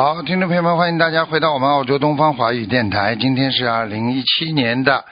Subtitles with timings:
[0.00, 3.16] 好，听众朋友们，欢迎大家回到我们澳洲东方华语电台。
[3.16, 5.04] 今天是二零一七年的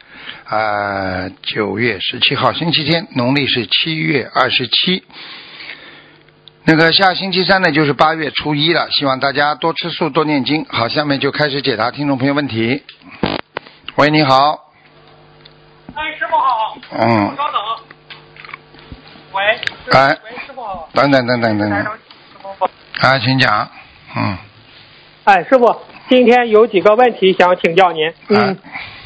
[0.49, 5.03] 呃九月十七号，星期天，农历是七月二十七。
[6.63, 8.89] 那个下星期三呢，就是八月初一了。
[8.93, 10.65] 希望大家多吃素，多念经。
[10.67, 12.85] 好，下面就开始解答听众朋友问题。
[13.97, 14.71] 喂，你好。
[15.97, 16.79] 哎，师傅好。
[16.93, 17.37] 嗯。
[17.37, 17.61] 稍等。
[19.33, 19.43] 喂。
[19.91, 20.17] 哎。
[20.31, 20.89] 喂，师傅好。
[20.93, 21.85] 等等等等等等。
[23.01, 23.69] 啊，请讲。
[24.15, 24.39] 嗯。
[25.27, 25.77] 哎，师傅，
[26.09, 28.13] 今天有几个问题想请教您。
[28.29, 28.57] 嗯。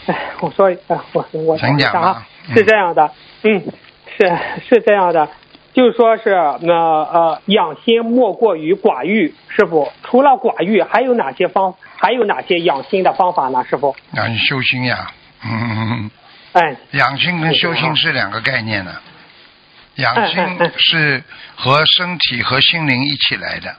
[0.05, 3.11] 哎，我说，哎，我我请讲啊，是这样的，
[3.43, 3.63] 嗯，
[4.19, 5.31] 是是这样的，
[5.73, 13.65] 就是说是那呃养心莫过于寡欲，师傅，除了寡欲，还有哪些方，还有哪些养心的方法呢？
[13.71, 13.97] 师傅。
[14.11, 15.11] 那你修心呀，
[15.43, 16.11] 嗯。
[16.53, 16.77] 哎。
[16.93, 18.93] 养心跟修心是两个概念呢。
[19.95, 20.39] 养心
[20.77, 21.25] 是
[21.57, 23.75] 和身体和心灵一起来的。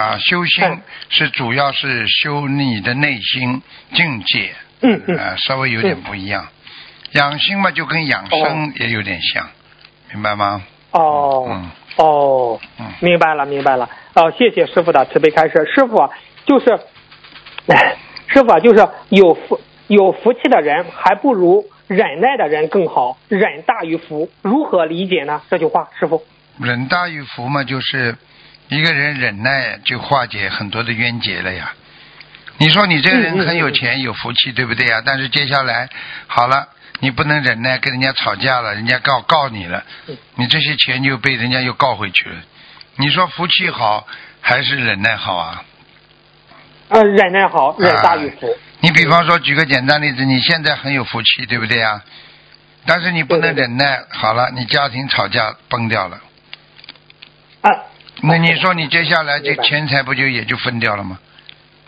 [0.00, 0.64] 啊，修心
[1.10, 3.60] 是主要是修你的内心
[3.92, 6.48] 境界，嗯嗯，啊，稍微有点不一样。
[7.12, 9.46] 养心嘛，就跟养生也有点像，
[10.10, 10.62] 明白吗？
[10.92, 13.90] 哦，嗯，哦，嗯，明白了，明白了。
[14.14, 15.70] 哦，谢谢师傅的慈悲开示。
[15.74, 16.08] 师傅
[16.46, 16.66] 就是，
[18.28, 23.18] 师傅就是有福有福气的人，还不如忍耐的人更好。
[23.28, 25.42] 忍大于福，如何理解呢？
[25.50, 26.24] 这句话，师傅。
[26.58, 28.16] 忍大于福嘛，就是。
[28.70, 31.72] 一个人忍耐就化解很多的冤结了呀。
[32.56, 35.02] 你说你这个人很有钱有福气，对不对呀？
[35.04, 35.88] 但是接下来
[36.28, 36.68] 好了，
[37.00, 39.82] 你不能忍耐，跟人家吵架了，人家告告你了，
[40.36, 42.36] 你这些钱就被人家又告回去了。
[42.96, 44.06] 你说福气好
[44.40, 45.64] 还是忍耐好啊？
[46.90, 48.56] 呃，忍耐好，忍大于福。
[48.80, 52.00] 你比方说，举个简单例子，你现在很有福气，对不对呀？
[52.86, 56.20] 但是你不能忍耐，好了，你家庭吵架崩掉了。
[57.62, 57.70] 啊。
[58.22, 61.18] 那你说你接下来这钱财不就也就分掉了吗？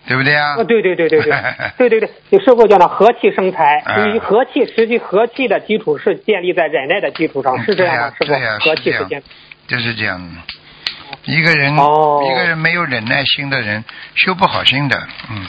[0.05, 0.57] 对不对啊？
[0.63, 1.33] 对对对对对，
[1.77, 3.81] 对对对，有师傅讲的和气生财，
[4.13, 8.13] 以和气实际和气的基础是建立在忍耐的基础上，是这样吗？
[8.19, 8.33] 师傅，
[8.69, 9.23] 和气是建，
[9.65, 10.21] 就是这样。
[11.23, 15.45] 一个人，一个人没有忍耐心的人，修不好心的，嗯。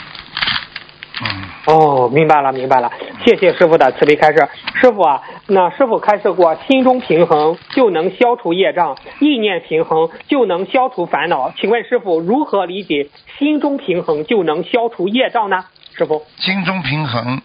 [1.22, 2.90] 嗯哦，明白了，明白了，
[3.24, 4.48] 谢谢师傅的慈悲开示。
[4.74, 11.52] 师傅啊，那师傅开示过，心中平衡就能消除业障，意念平衡就能消除烦恼。
[11.58, 13.08] 请问师傅如何理解
[13.38, 15.64] 心中平衡就能消除业障呢？
[15.96, 17.40] 师傅，心中平衡，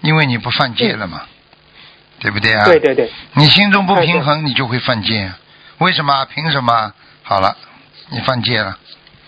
[0.00, 1.22] 因为你不犯戒了嘛，
[2.18, 2.64] 对不对啊？
[2.64, 5.30] 对对对，你心中不平衡，你就会犯戒。
[5.78, 6.26] 为什么？
[6.26, 6.92] 凭什么？
[7.22, 7.56] 好了，
[8.10, 8.76] 你犯戒了，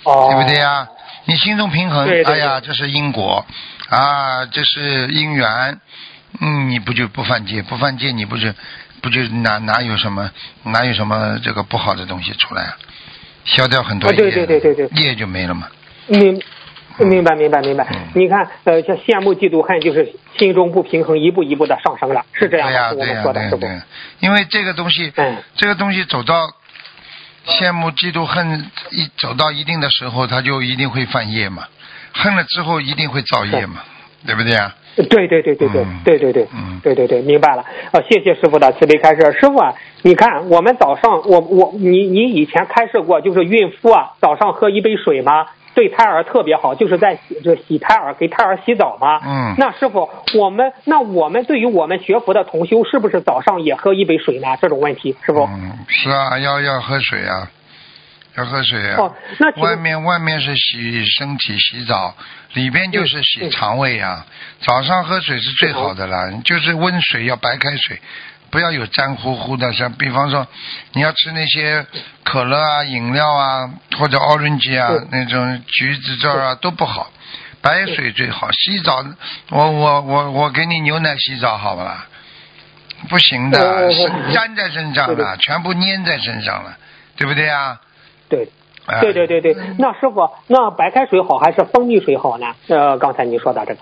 [0.02, 0.88] 哦对不对呀？
[1.26, 3.46] 你心中平衡，哎呀，这是因果。
[3.88, 5.80] 啊，这是因缘，
[6.40, 7.62] 嗯，你不就不犯戒？
[7.62, 8.54] 不犯戒，你不是
[9.02, 10.30] 不就哪哪有什么
[10.64, 12.76] 哪有什么这个不好的东西出来啊？
[13.44, 15.68] 消掉很多业，对对对对对，业就没了嘛。
[16.06, 16.40] 明
[16.98, 17.86] 明白明白明白。
[18.14, 22.94] 你看，呃，像羡慕嫉妒恨，就是心中不平衡，一步一步的上升了，是这样的。
[22.94, 23.84] 对呀对呀对呀。
[24.20, 25.12] 因为这个东西，
[25.56, 26.34] 这个东西走到
[27.46, 31.66] 羡慕嫉妒恨一走到一定的时候，他就一定会犯业嘛。
[32.14, 33.82] 恨了之后一定会造业嘛，
[34.24, 34.74] 对不对啊？
[34.96, 37.62] 对对对对对对对对，嗯，对对对，明白了。
[37.90, 39.20] 啊，谢谢师傅的慈悲开示。
[39.40, 45.46] 师傅啊，你看我们早上，我我，你你以前开设过，就是孕妇啊，早上喝一杯水吗？
[45.74, 49.20] 对，胎儿特别好，就是在洗这洗胎儿，给胎儿洗澡吗？
[49.26, 49.56] 嗯。
[49.58, 50.08] 那师傅，
[50.38, 54.56] 我们，那我们对于我们学佛的同修，是不是早上也喝一杯水呢？
[54.62, 55.40] 这种问题，师傅。
[55.42, 55.72] 嗯。
[55.88, 57.50] 是啊，要要喝水啊。
[58.36, 58.96] 要喝水啊！
[58.98, 62.16] 哦，那外面外面是洗身体洗澡，
[62.54, 64.26] 里边就是洗肠胃啊。
[64.60, 68.00] 早上喝水是最好的了，就是温水要白开水，
[68.50, 69.72] 不要有粘糊糊的。
[69.72, 70.46] 像比方说，
[70.92, 71.86] 你要吃那些
[72.24, 77.12] 可乐啊、饮料啊，或者 orange 啊那种橘子汁啊都不好，
[77.60, 78.50] 白水最好。
[78.50, 79.04] 洗澡，
[79.50, 82.06] 我我我我给你牛奶洗澡好不啦？
[83.08, 86.76] 不行的，是粘在身上的，全部粘在身上了，
[87.16, 87.78] 对不对啊？
[88.36, 92.54] 对，对对对对，那师傅，那白开水好还是蜂蜜水好呢？
[92.68, 93.80] 呃，刚才你说的这个，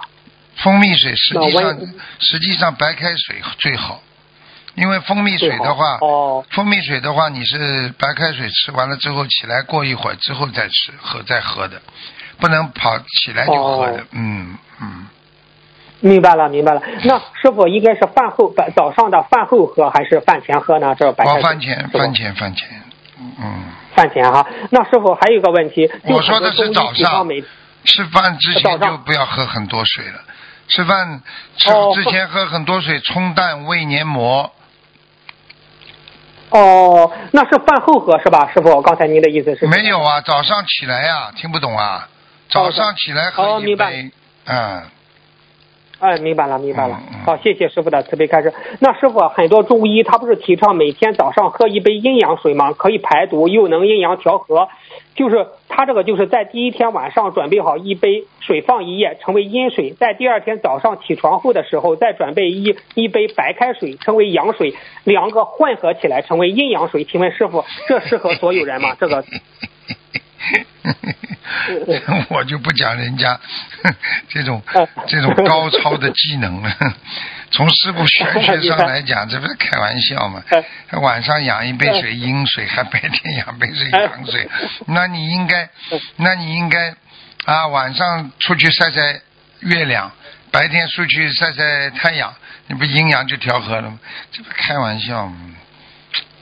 [0.57, 1.79] 蜂蜜水实际上
[2.21, 4.01] 实际上白开水最好，
[4.75, 11.81] 因为蜂蜜水的话，哦，蜂蜜水的话，你是白开水吃完了之后起来过一会儿之后再吃喝再喝的，
[12.39, 15.07] 不能跑起来就喝的，嗯嗯。
[16.05, 16.83] 明白了，明白了。
[17.05, 20.97] 那师傅应该是饭后白早上的饭后喝还是饭前喝呢？
[20.97, 21.43] 这白开哦，水。
[21.43, 22.69] 饭前，饭前，饭前，
[23.21, 23.63] 嗯，
[23.95, 24.47] 饭前哈。
[24.71, 27.27] 那师傅还有一个问题，我说的是早上
[27.85, 30.21] 吃饭之前就不要喝很多水了，
[30.69, 31.21] 吃饭
[31.57, 34.53] 吃哦之前喝很多水冲淡胃黏膜，
[36.51, 38.51] 哦，那是饭后喝是吧？
[38.55, 39.67] 师傅，刚才您的意思是？
[39.67, 42.09] 没有啊，早上起来呀、听不懂啊，
[42.49, 44.13] 早上起来喝一杯，
[44.47, 44.83] 嗯，
[46.03, 47.01] 哎，明白了，明白了。
[47.25, 48.53] 好，谢谢师傅的慈悲开示。
[48.81, 52.73] 那师傅，很多中医他不是提倡每天早上喝一杯阴阳水吗？
[52.73, 54.69] 可以排毒，又能阴阳调和。
[55.15, 67.05] 就是他这个就是在第一天晚上准备好一杯水放一夜，成为阴水；在第二天早上起床后的时候，再准备一一杯白开水，成为阳水，两个混合起来成为阴阳水。
[67.05, 68.97] 请问师傅，这适合所有人吗？
[68.99, 69.23] 这个
[72.31, 73.39] 我就不讲人家
[74.29, 76.77] 这种嗯这种高超的技能了。
[77.53, 80.43] 从师傅玄学上来讲，这不是开玩笑吗？
[81.03, 84.49] 晚上养一杯水阴水，还白天养杯水阳水，
[84.87, 85.69] 那你应该，
[86.17, 86.95] 那你应该
[87.45, 89.21] 啊，晚上出去晒晒
[89.61, 90.11] 月亮，
[90.51, 92.35] 白天出去晒晒太阳，
[92.69, 93.99] 你不阴阳就调和了吗？
[94.31, 95.37] 这不开玩笑吗？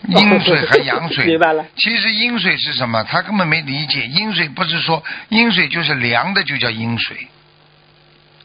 [0.09, 3.05] 阴水和 阳水，明白了其实阴水是什么？
[3.05, 7.29] 他根本没理解，阴水不是说阴水就是凉的就叫阴水，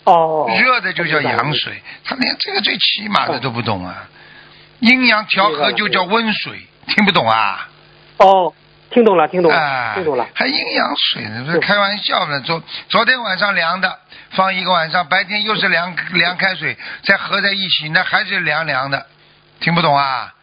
[0.03, 4.07] 哦，热的就叫阳水，他连这个最起码的都不懂啊。
[4.79, 7.69] 阴阳调和就叫温水，听不懂啊？
[8.17, 8.53] 哦，
[8.91, 10.27] 听懂了，听懂了，啊，听懂了。
[10.33, 11.43] 还阴阳水呢？
[11.45, 12.41] 不是开玩笑呢。
[12.41, 13.99] 昨昨天晚上凉的，
[14.31, 19.07] 放一个晚上，白天又是凉凉开水，再合在一起，那还是凉凉的，
[19.61, 20.33] 听不懂啊？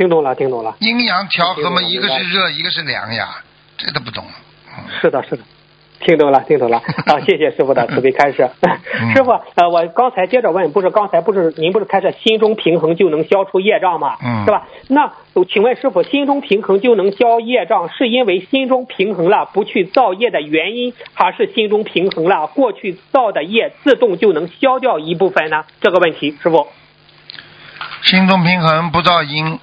[0.00, 0.74] 啊听懂了，听懂了。
[0.78, 3.42] 阴阳调和嘛，一个是热，一个是凉呀，
[3.76, 4.24] 这都不懂。
[4.24, 5.42] 嗯是的，是的，
[6.00, 6.78] 听懂了，听懂了。
[7.04, 8.48] 啊，谢谢师傅的慈悲开示。
[8.62, 14.16] 嗯 师傅，呃，我刚才接着问，不是刚才不是您不是开始心中平衡就能消除业障吗？
[14.24, 14.66] 嗯是吧？
[14.88, 15.12] 那
[15.52, 25.64] 请问师傅，心中平衡就能消业障，是因为心中平衡了不去造业的原因，还是心中平衡了过去造的业自动就能消掉一部分呢？
[25.82, 26.66] 这个问题，师傅。
[28.02, 29.58] 心中平衡不造因，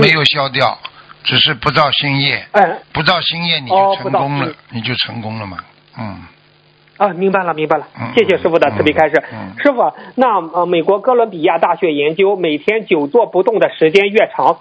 [0.00, 0.78] 没有消掉，
[1.24, 2.78] 只是不造新业，嗯。
[2.92, 5.58] 不造新业你哦就成功了你就成功了嘛。
[5.98, 6.22] 嗯，
[6.96, 9.22] 啊，明白了，明白了嗯，谢谢师傅的慈悲开示。
[9.32, 14.58] 嗯嗯师傅，那呃，美国哥伦比亚大学研究，每天久坐不动的时间越长，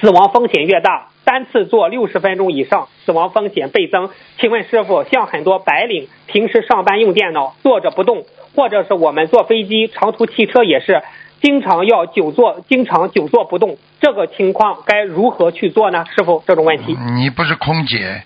[0.00, 1.08] 死亡风险越大。
[1.24, 4.10] 单次坐六十分钟以上，死亡风险倍增。
[4.40, 8.24] 请问师傅，像很多白领平时上班用电脑，坐着不动，
[8.56, 11.00] 或者是我们坐飞机、长途汽车也是，
[11.42, 16.04] 经常要久坐，经常久坐不动，这个情况该如何去做呢？
[16.14, 16.96] 师傅，这种问题。
[17.16, 18.22] 你不是空姐，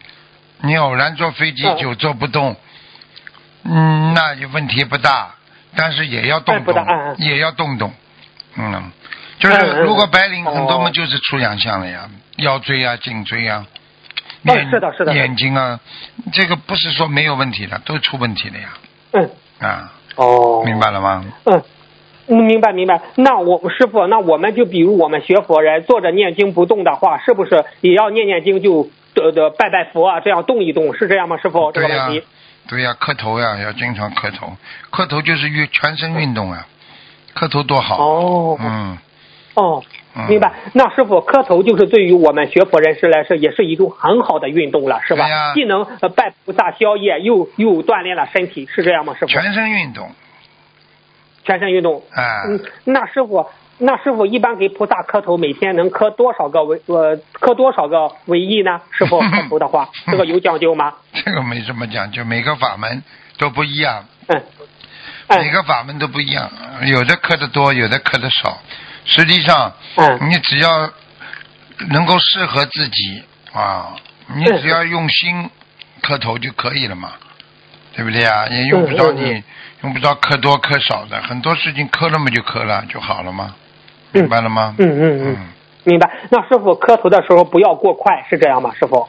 [0.61, 2.55] 你偶然坐飞机嗯久坐不动，
[3.65, 5.35] 嗯，那就问题不大，
[5.75, 6.75] 但是也要动动
[7.19, 7.91] 也要动动，
[8.57, 8.93] 嗯，
[9.39, 13.65] 就是如果白领很多嘛，哦就是出洋相了呀，腰椎啊、颈椎啊。
[13.69, 13.73] 哦
[14.55, 15.81] 眼是的是的眼睛啊，
[16.33, 18.69] 这个不是说没有问题的，都出问题了呀，
[19.13, 21.25] 嗯，啊，哦，明白了吗？
[21.47, 21.63] 嗯，
[22.29, 23.01] 嗯，明白明白。
[23.17, 31.37] 那我师傅，那我们就比如我们学佛人坐着念经不动的话，是不是也要念念经就呃的拜拜佛啊，这样动一动，是这样吗？
[31.39, 32.23] 师傅，这个问题。
[32.69, 34.53] 对呀，磕头呀，要经常磕头，
[34.91, 36.67] 磕头就是运全身运动啊，
[37.35, 37.97] 磕头多好。
[38.05, 38.99] 哦嗯
[39.55, 39.83] 哦，
[40.15, 40.53] 嗯，明白。
[40.75, 45.55] 那师傅磕头就是对于我们学佛人士来说，也是一种很好的运动了，是吧？
[45.55, 49.15] 既能呃拜菩萨消业，又又锻炼了身体，是这样吗？
[49.15, 49.27] 师傅？
[49.29, 50.11] 全身运动
[51.47, 52.03] 全身运动。
[52.13, 53.47] 啊，嗯，那师傅，
[53.79, 58.81] 那师傅一般给菩萨磕头，每天能磕多少个为呃磕多少个为一呢？
[58.91, 60.93] 师傅磕头的话，这个有讲究吗？
[61.15, 63.03] 这个没什么讲究，每个法门
[63.39, 64.43] 都不一样，嗯，
[65.29, 66.51] 嗯每个法门都不一样，
[66.87, 68.59] 有的磕的多，有的磕的少。
[69.05, 70.91] 实际上，嗯你只要
[71.91, 73.23] 能够适合自己
[73.53, 73.95] 啊，
[74.35, 75.49] 你嗯只要用心
[76.03, 77.13] 磕头就可以了嘛，
[77.95, 78.47] 对不对啊？
[78.49, 79.43] 也用不着你
[79.83, 83.55] 用不着磕多磕少的，很多事情磕了嘛就磕了就好了嘛，
[84.13, 84.75] 嗯明白了吗？
[84.79, 85.37] 嗯嗯嗯，
[85.85, 86.11] 明白。
[86.31, 88.73] 那师傅磕头的时候不要过快，是这样吗？
[88.79, 89.07] 师傅，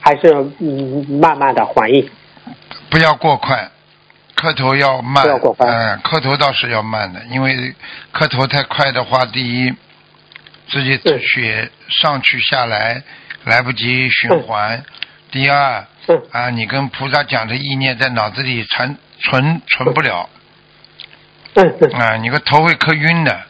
[0.00, 2.10] 还是嗯慢慢的缓一？
[2.90, 3.70] 不要过快，
[4.34, 5.22] 磕头要慢。
[5.22, 7.74] 不要过快嗯、磕头倒是要慢的，因为
[8.10, 9.72] 磕头太快的话，第一，
[10.68, 13.02] 自己嗯血上去下来
[13.44, 14.78] 来不及循环；
[15.30, 20.28] 第二，嗯啊，你跟菩萨讲的意念在脑子里存存存不了，
[21.54, 23.40] 对对啊，你个头会磕晕的，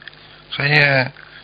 [0.51, 0.73] 所以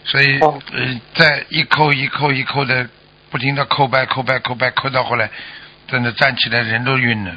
[0.04, 2.88] 所以、哦呃，在一扣一扣一扣的
[3.30, 5.28] 不停的扣掰扣掰扣掰，扣到后来，
[5.86, 7.32] 真的站起来人都晕了，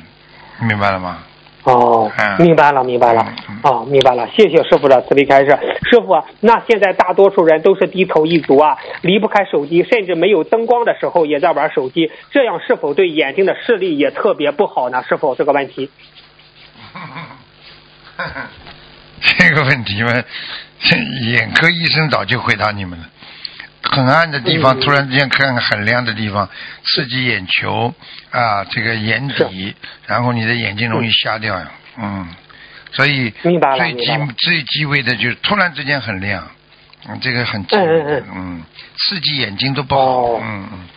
[0.61, 1.23] 明白了吗？
[1.63, 3.23] 哦嗯，明白了，明白了。
[3.61, 4.27] 哦，明白了。
[4.35, 5.51] 谢谢师傅的慈悲开示。
[5.91, 15.03] 师傅，那现在大多数人都是低头一族啊，离不开手机，甚至没有灯光的时候也在玩手机，这样是否对眼睛的视力也特别不好呢？
[15.07, 15.91] 是否，这个问题。
[19.37, 20.13] 这个问题嘛，
[21.27, 23.05] 眼科医生早就回答你们了。
[23.83, 26.47] 很暗的地方，突然之间看很亮的地方，
[26.83, 27.93] 刺激眼球
[28.29, 31.71] 啊，这个眼底，然后你的眼睛容易瞎掉呀。
[31.97, 32.27] 嗯，
[32.91, 34.05] 所以最忌
[34.37, 36.47] 最忌讳的就是突然之间很亮，
[37.09, 38.63] 嗯，这个很忌讳，嗯，
[38.97, 40.39] 刺激眼睛都不好。
[40.41, 40.89] 嗯嗯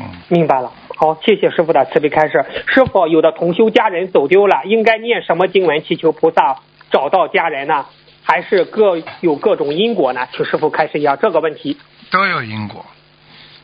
[0.00, 0.12] 嗯。
[0.28, 0.70] 明白了，
[1.00, 2.44] 好，谢谢师傅的慈悲开示。
[2.66, 6.58] 师傅，有的同修家人走丢了，应该念什么经文祈求菩萨
[6.90, 7.86] 找到家人呢？
[8.22, 10.28] 还是各有各种因果呢？
[10.36, 11.78] 请师傅开示一下这个问题。
[12.10, 12.84] 都有因果，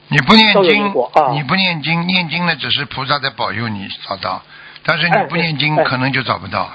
[0.09, 0.95] 你不念经，
[1.35, 4.43] 你不念经，念经呢只是菩萨在保佑你找到，
[4.83, 6.71] 但是你不念经可能就找不到，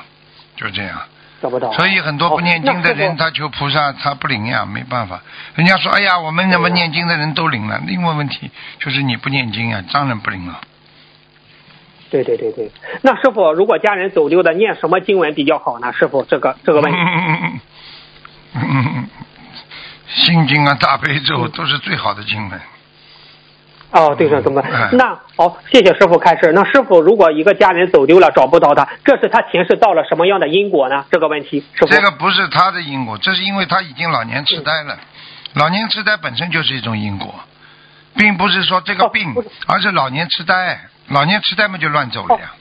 [0.57, 1.01] 就这样。
[1.41, 1.71] 找不到。
[1.73, 5.21] 所以很多不念经的人，他求菩萨他不灵呀，没办法。
[5.55, 10.61] 人家说，哎呀，我们那么念经的人都灵了，另外问题就是你不念经啊，当然不灵了。
[12.09, 12.69] 对对对对，
[13.01, 15.93] 那师傅，如果家人走丢的，念什么经文比较好呢？
[15.93, 16.97] 师傅，这个这个问题。
[16.97, 17.59] 嗯
[18.53, 19.09] 嗯嗯
[20.07, 22.59] 心经啊，大悲咒都是最好的经文。
[23.91, 24.63] 哦，对上怎么？
[24.93, 26.51] 那好，谢谢师傅开示。
[26.53, 31.03] 那师傅，如果一个家人走丢了，找不到他，这是他前世到了什么样的因果呢？
[31.11, 34.97] 这个问题，这个不是他的因果，这是因为他已经老年痴呆了。
[35.55, 37.35] 老年痴呆本身就是一种因果，
[38.15, 39.35] 并不是说这个病，
[39.67, 40.79] 而是老年痴呆。
[41.09, 42.51] 老年痴呆嘛，就乱走了呀。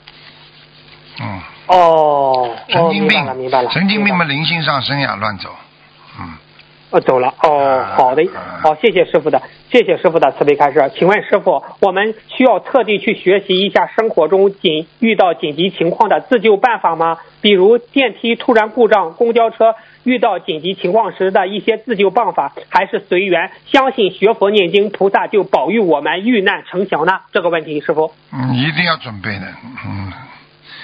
[1.21, 1.41] 嗯。
[1.69, 2.57] 哦。
[2.69, 3.71] 神经病，明白了。
[3.71, 5.55] 神经病嘛，灵性上升呀，乱走。
[6.91, 6.99] 嗯。
[6.99, 8.25] 哦，走了哦，好的，
[8.63, 10.91] 好，谢谢师傅的，谢谢师傅的慈悲开示。
[10.97, 17.19] 请问师傅，我们需要特地去学习一下生活中紧遇到紧急情况的自救办法吗？
[17.41, 27.21] 比如电梯突然故障、公交车遇到紧急情况时的一些自救办法，还是随缘，相信学佛念经，菩萨就保佑我们遇难成祥呢？
[27.33, 29.47] 这个问题，师傅，嗯，一定要准备的，
[29.87, 30.13] 嗯，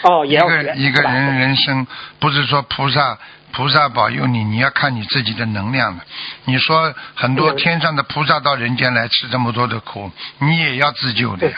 [0.04, 1.84] 哦，一个一个人人生
[2.20, 3.18] 不是说菩萨。
[3.52, 6.04] 菩萨保佑你，你要看你自己的能量的。
[6.44, 11.56] 你说很多天上的菩萨到人间来吃这么多的苦，你也要自救的呀，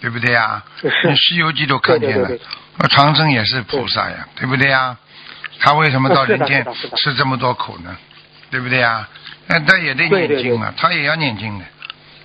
[0.00, 0.62] 对不对呀？
[0.82, 2.28] 你《西游记》都看见了，
[2.76, 4.96] 那长生也是菩萨呀，对不对呀？
[5.60, 6.66] 他为什么到人间
[6.96, 7.96] 吃这么多苦呢？
[8.50, 9.08] 对不对呀？
[9.46, 11.64] 那他也得念经啊，他也要念经的。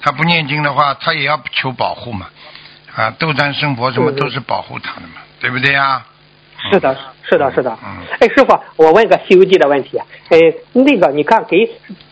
[0.02, 2.28] 他不念经的话，他也要求保护嘛。
[2.96, 6.06] 啊，斗战胜佛什么都是保护他的嘛，对不对呀？
[6.72, 6.96] 是的，
[7.34, 7.78] 是的，是的。
[8.20, 9.98] 哎，师傅，我问个《西游记》的问题。
[10.30, 10.38] 哎，
[10.74, 11.68] 那个，你看，给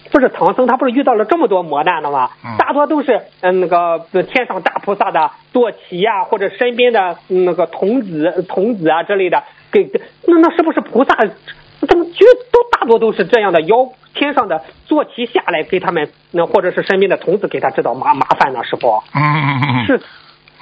[0.10, 2.32] 不是唐僧，他不是遇到了这么多磨难了吗？
[2.58, 9.44] 大多都是嗯，那个天上大菩萨的坐骑呀，或者身边的那个童子、童子啊之类的。
[9.72, 9.90] 给
[10.26, 11.16] 那那是不是菩萨？
[11.16, 13.62] 他们就都大多都是这样的？
[13.62, 18.64] 妖天上的坐骑下来给他们，那或者是身边的童子给他制造麻麻烦呢？
[18.64, 19.04] 师傅。
[19.14, 19.86] 嗯嗯嗯。
[19.86, 20.02] 是。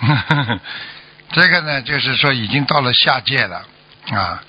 [1.31, 3.61] 这个呢，就是说已经到了下界了。
[4.11, 4.41] 啊，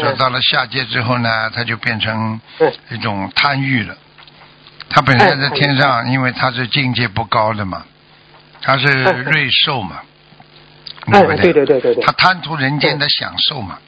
[0.00, 2.40] 这到了下界之后呢，他就变成
[2.90, 3.96] 一种贪欲了。
[4.90, 7.84] 他本身在天上，因为他是境界不高的嘛，
[8.60, 10.02] 他是瑞兽嘛，
[11.10, 11.36] 对不对？
[11.36, 12.04] 对对对对对。
[12.04, 13.78] 他贪图人间的享受嘛，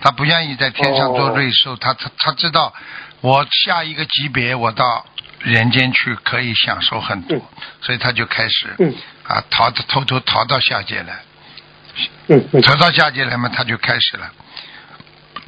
[0.00, 2.72] 他不愿意在天上做瑞兽，他他他知道
[3.20, 5.04] 我下一个级别，我到
[5.40, 7.38] 人间去可以享受很多，
[7.82, 8.68] 所以他就开始
[9.24, 11.20] 啊逃偷偷逃到下界来，
[12.62, 14.32] 逃到下界来嘛，他就开始了。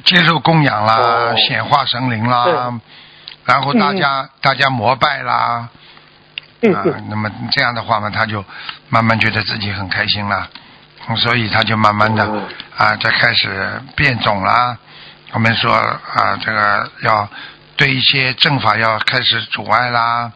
[0.03, 2.73] 接受供养啦，显化神灵啦，
[3.45, 5.33] 然后大家大家膜拜啦，
[6.73, 8.43] 啊，那么这样的话嘛，他就
[8.89, 10.47] 慢慢觉得自己很开心了，
[11.17, 12.23] 所以他就慢慢的
[12.77, 14.77] 啊，再开始变种啦。
[15.31, 17.27] 我们说啊，这个要
[17.75, 20.31] 对一些正法要开始阻碍啦，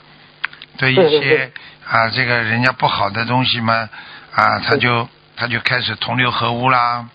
[0.77, 1.51] 对一些
[1.89, 3.89] 啊这个人家不好的东西嘛
[4.36, 7.05] 啊，他就他就开始同流合污啦。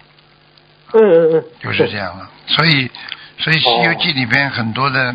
[0.92, 2.28] 嗯嗯嗯，就是这样了。
[2.48, 2.90] 所以，
[3.38, 5.14] 所以《西游记》里边很多的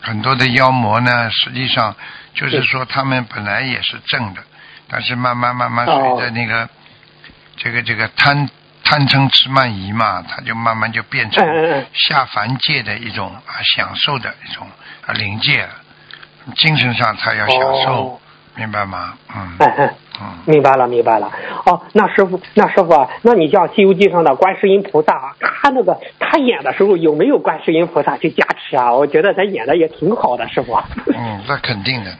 [0.00, 1.94] 很多的妖魔呢，实际上
[2.34, 4.42] 就是说他们本来也是正的，
[4.88, 6.68] 但是慢慢慢慢随着那个
[7.56, 8.48] 这个这个贪
[8.82, 11.44] 贪嗔痴慢疑嘛，他就慢慢就变成
[11.92, 14.66] 下凡界的一种啊享受的一种
[15.06, 15.68] 啊灵界，
[16.56, 18.20] 精神上他要享受，
[18.56, 19.14] 明白吗？
[19.34, 19.56] 嗯。
[19.58, 19.90] 嗯
[20.44, 21.32] 明白了，明白了。
[21.64, 28.92] 哦，那师傅，那师傅，那你像《西游记》上的观世音菩萨，他那个他演的时候有没有观世音菩萨去加持啊？
[28.92, 30.74] 我觉得他演的也挺好的，师傅。
[31.06, 32.14] 嗯，那肯定的。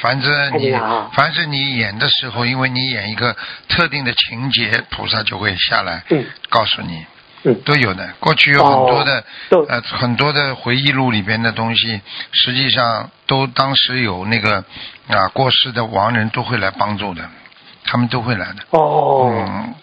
[0.00, 0.70] 反正你，
[1.14, 3.34] 凡是你演的时候，因为你演一个
[3.68, 6.04] 特定的情节，菩萨就会下来
[6.48, 6.98] 告诉你。
[6.98, 7.06] 嗯
[7.54, 8.08] 都有的。
[8.20, 12.00] 过去有很多的、哦呃很多的回忆录里边的东西，
[12.32, 14.64] 实际上都当时有那个
[15.08, 17.22] 啊过世的亡人都会来帮助的，
[17.84, 18.56] 他们都会来的。
[18.70, 19.74] 哦、嗯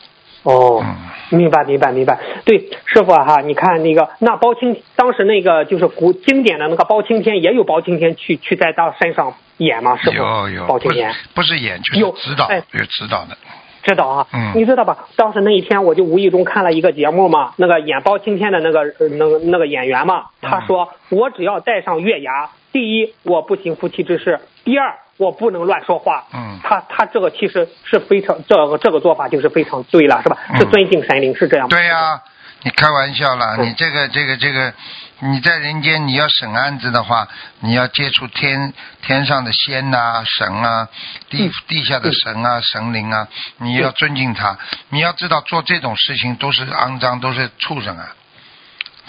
[0.44, 2.20] 哦，嗯，明白明白明白。
[2.44, 9.98] 对，师傅啊哈，你看那个那包青当时那个就是古经典的那个包青天，也有包青天去去在他身上演吗？
[9.98, 11.16] 师傅，有有，包青天。
[11.34, 13.38] 不是演就是有指导，哎有指导的。
[13.84, 15.06] 知道啊，嗯你知道吧？
[15.16, 26.24] 当时那一天我就无意中看了一个节目嘛，那个演包青天的那个呃那个那个演员嘛，他嗯说、我只要戴上月牙，第一我不行夫妻之事，第二我不能乱说话。
[26.34, 30.38] 嗯他他这个其实是非常这个这个做法就是非常对了，是吧？
[30.50, 31.76] 嗯是尊敬神灵，是这样吗？
[31.76, 32.22] 对呀、
[32.64, 34.74] 你开玩笑了，嗯你这个这个这个，
[35.20, 37.28] 你在人间你要审案子的话，
[37.60, 40.88] 你要接触天天上的仙呐、神啊，
[41.30, 43.28] 地嗯地下的神啊、神灵啊，
[43.58, 44.58] 你要尊敬他。
[44.90, 48.16] 你要知道做这种事情都是肮脏，都是畜生啊。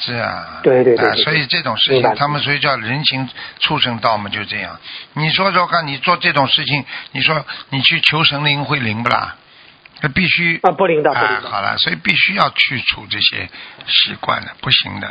[0.00, 3.28] 是啊，啊，对对对对所以这种事情，他们所以叫人行
[3.60, 4.76] 畜生道嘛，就这样。
[5.12, 9.36] 你说说看，你做这种事情，你说你去求神灵会灵不啦？
[10.04, 11.48] 那必须啊，不灵的，不啊灵，的。
[11.48, 13.48] 好了，所以必须要去除这些
[13.86, 15.08] 习惯的，不行的。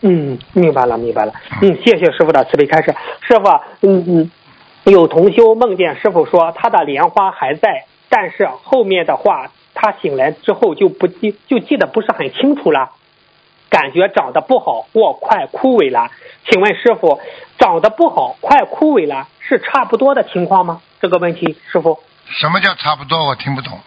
[0.00, 1.34] 嗯，明白了，明白了。
[1.60, 2.94] 嗯嗯，谢谢师傅的慈悲开示。
[3.20, 4.30] 师傅啊，嗯嗯，
[4.84, 12.92] 有同修梦见师傅说他的莲花还在，但是后面的话他醒来之后就不记就记得不是很清楚了，
[13.68, 16.10] 感觉长得不好或快枯萎了。
[16.48, 17.20] 请问师傅，
[17.58, 20.80] 长得不好快枯萎了是差不多的情况吗？
[21.02, 22.00] 这个问题，师傅。
[22.26, 23.26] 什么叫差不多？
[23.26, 23.80] 我听不懂。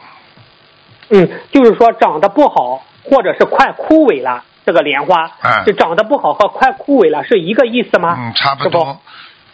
[1.09, 8.15] 嗯，就是说长得不好，或者是快枯萎了，这个莲花，嗯是长得不好和快枯萎了是一个意思吗？
[8.17, 8.99] 嗯，差不多。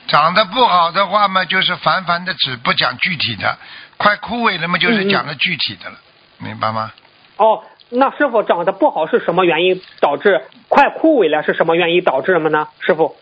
[0.08, 3.58] 长得不好的话嘛，就是凡凡的指，不讲具体的；
[3.98, 5.98] 快枯萎了嘛，就是讲的具体的了，
[6.40, 6.92] 明白吗？
[7.38, 10.42] 哦，那师傅长得不好是什么原因导致？
[10.68, 12.68] 快枯萎了是什么原因导致的呢？
[12.80, 13.16] 师傅？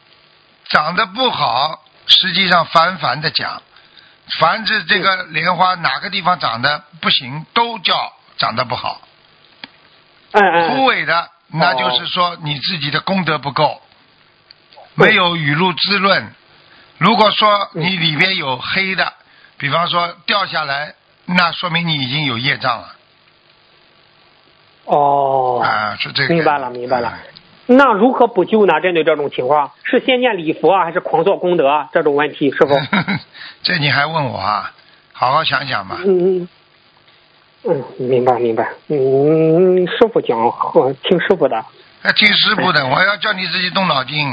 [0.69, 3.61] 长得不好，实际上凡凡的讲，
[4.37, 9.01] 凡是这个莲花哪个地方长得不行，都叫长得不好。
[10.31, 10.75] 嗯嗯。
[10.75, 13.81] 枯萎的，那就是说你自己的功德不够，
[14.93, 16.31] 没有雨露滋润。
[16.99, 19.13] 如果说你里边有黑的，
[19.57, 20.93] 比方说掉下来，
[21.25, 22.95] 那说明你已经有业障了
[24.85, 25.61] 哦。
[25.63, 26.35] 啊，是这个。
[26.35, 27.17] 明白了，明白了啊。
[27.71, 28.81] 那如何补救呢？
[28.81, 31.89] 针对这种情况，是先念礼佛啊，还是狂做功德啊？
[31.93, 32.75] 这种问题，师傅？
[33.61, 34.71] 这你还问我啊？
[35.13, 35.97] 好好想想吧。
[36.05, 36.49] 嗯嗯
[37.65, 38.69] 嗯，明白明白。
[38.87, 41.63] 嗯，师傅讲，和听师傅的。
[42.03, 44.27] 要听师傅的，我要叫你自己动脑筋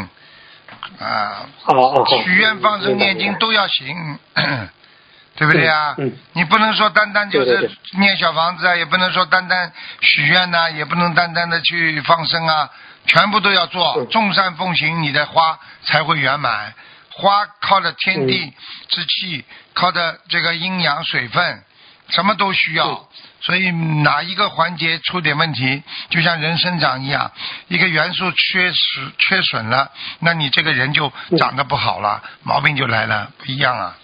[0.98, 1.46] 啊。
[1.66, 2.06] 哦哦哦。
[2.24, 4.18] 许愿、放生、念经都要行，
[5.36, 5.96] 对不对啊？
[6.32, 7.68] 你不能说单单就是
[7.98, 12.70] 念小房子啊，也不能说单单许愿呐、也不能单单的去放生啊，
[13.06, 16.74] 全部都要做，嗯众善奉行，你的花才会圆满。
[17.10, 18.52] 花靠着天嗯地
[18.88, 21.62] 之气，靠着这个阴阳水分，
[22.08, 22.90] 什么都需要。
[22.90, 22.98] 嗯
[23.38, 27.30] 所以哪一个环节出点问题，就像人生长一样，
[27.68, 33.96] 一个元素缺失缺损了，那你这个人就长得不好了，毛病就来了，不一样啊。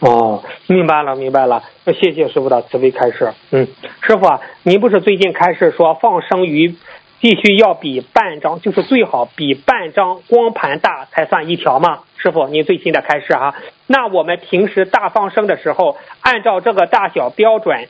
[0.00, 1.62] 哦，明白了，明白了。
[1.84, 3.32] 谢谢师傅的慈悲开示。
[3.52, 3.68] 嗯，
[4.02, 6.76] 师傅啊，您不是最近开始说放生鱼
[7.20, 12.00] 必须要比半张，就是最好比半张光盘大才算一条吗？
[12.16, 13.54] 师傅，您最新的开示哈、
[13.86, 17.88] 那我们平时大放生的时候，按照这个大小标准。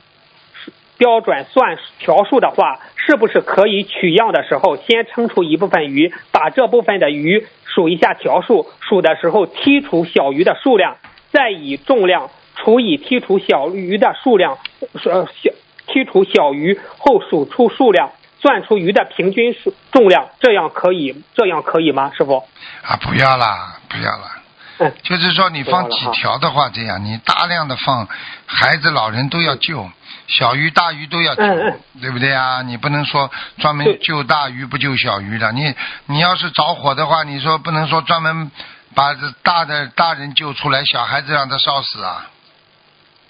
[0.98, 10.98] 标准算条数的话，是不是可以取样的时候先称出一部分鱼，把这部分的鱼数一下条数，数的时候剔除小鱼的数量，
[11.32, 14.58] 再以重量除以剔除小鱼的数量，
[14.92, 15.50] 呃小
[15.86, 18.10] 剔除小鱼后数出数量，
[18.40, 22.10] 算出鱼的平均数重量，这样可以这样可以吗？
[22.16, 22.38] 师傅？
[22.82, 24.36] 啊，不要啦，不要啦。
[24.78, 28.08] 嗯，就是说你放几条的话，这样你大量的放，
[28.46, 29.86] 孩子、老人都要救，
[30.26, 32.62] 小鱼、大鱼都要救，嗯嗯对不对啊？
[32.62, 35.52] 你不能说专门救大鱼不救小鱼的。
[35.52, 35.74] 你
[36.06, 38.50] 你要是着火的话，你说不能说专门
[38.94, 42.30] 把这大的大人救出来，小孩子让他烧死啊？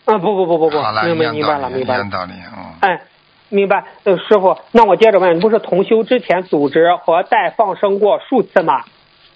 [0.04, 2.04] 啊，不不不不不好，了，明白了，明白了。
[2.10, 2.74] 道理，嗯。
[2.80, 3.00] 哎，
[3.50, 3.84] 明白。
[4.04, 8.84] 呃，师傅，那我接着问，不是同修之前组织和带放生过数次吗？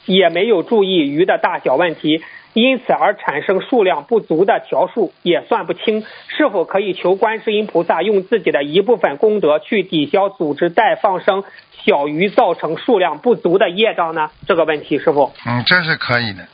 [0.07, 2.23] 也没有注意鱼的大小问题，
[2.53, 6.05] 因此而产生数量不足的条数，也算不清。
[6.29, 11.43] 是否可以求观世音菩萨用自己的一部分功德去抵消组织带放生
[11.85, 14.31] 小鱼造成数量不足的业障呢？
[14.47, 15.33] 这个问题，师傅。
[15.47, 16.47] 嗯，这是可以的。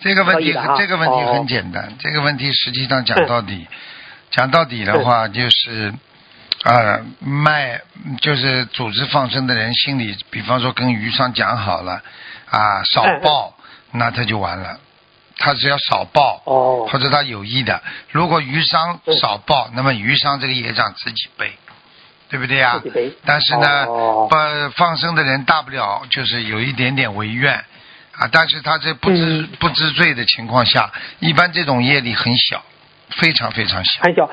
[0.00, 1.92] 这个问题，这个问题哦很简单。
[1.98, 3.66] 这个问题实际上讲到底，
[4.30, 5.92] 讲到底的话，就是
[6.64, 7.80] 啊，卖
[8.20, 12.02] 就是组织放生的人心里，比方说跟鱼商讲好了，
[12.50, 13.54] 啊，少报，
[13.92, 14.78] 那他就完了。
[15.40, 16.88] 他只要少报，哦。
[16.90, 19.16] 或者他有意的，如果鱼商嗯。
[19.18, 21.52] 少报，那么鱼商这个业障自己背，
[22.28, 23.12] 对不对呀、自己背。
[23.24, 24.26] 但是呢，哦。
[24.28, 24.36] 不
[24.76, 27.54] 放生的人大不了就是有一点点违愿
[28.16, 29.48] 啊，但是他这不知、嗯。
[29.60, 30.90] 不知罪的情况下，
[31.20, 32.60] 一般这种业力很小，
[33.10, 34.02] 非常非常小。
[34.02, 34.28] 很小。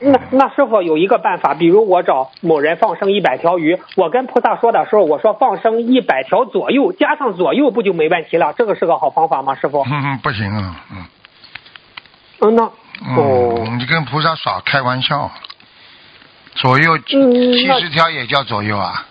[0.00, 8.54] 那那师傅有一个办法，比如我找某人放生一百条鱼，我跟菩萨说的时候，我说放生一百条左右，加上左右不就没问题了？
[8.54, 9.82] 这个是个好方法吗，师傅？
[9.82, 11.04] 嗯嗯，不行啊，嗯
[12.40, 15.30] 嗯，那哦，嗯，你跟菩萨耍开玩笑，
[16.54, 19.06] 左右七十条也叫左右啊？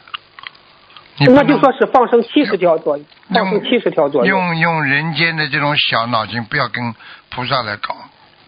[1.19, 4.33] 你那就说是放生七十条左右，放生七十条左右。
[4.33, 6.95] 用用人间的这种小脑筋，不要跟
[7.29, 7.95] 菩萨来搞，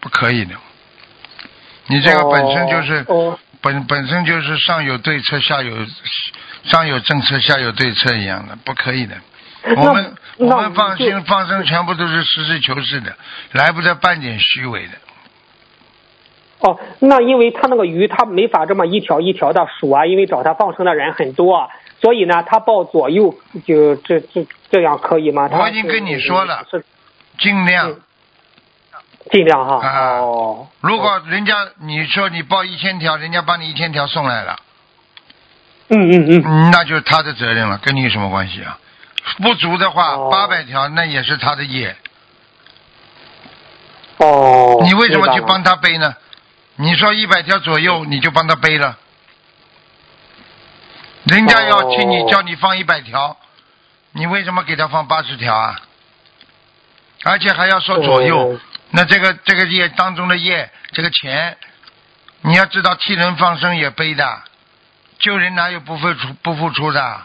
[0.00, 0.56] 不可以的。
[1.86, 5.72] 你这个本身就是、哦本本身就是上有对策，下有
[6.64, 9.14] 上有政策，下有对策一样的，不可以的。
[9.76, 13.14] 我们我们放就心放生，全部都是实事求是的，
[13.52, 14.94] 来不得半点虚伪的。
[16.58, 23.32] 哦，那因为他那个鱼，他没法这么一条一条的数啊，因为找他放生的人很多，所以呢，他报左右
[23.64, 25.48] 就这这这样可以吗？
[25.52, 26.84] 我已经跟你说了是
[27.38, 28.00] 尽量嗯，
[29.30, 29.86] 尽量哈。
[29.86, 34.58] 啊哦，如果人家你说你报一千条，人家把你一千条送来了，
[35.88, 38.78] 嗯嗯嗯，嗯那就是他的责任了，跟你有什么关系啊？
[39.40, 41.96] 不足的话，哦八百条那也是他的业，
[44.16, 44.80] 哦。
[44.82, 46.16] 你为什么去帮他背呢？
[46.76, 48.98] 你说一百条左右，你就帮他背了，
[51.24, 53.36] 人家要请你哦叫你放一百条，
[54.10, 55.80] 你为什么给他放八十条啊？
[57.24, 58.60] 而且还要说左右，哦
[58.92, 61.56] 那这个这个业当中的业，这个钱，
[62.42, 64.42] 你要知道替人放生也背的，
[65.18, 67.20] 救人哪有不付出不付出的？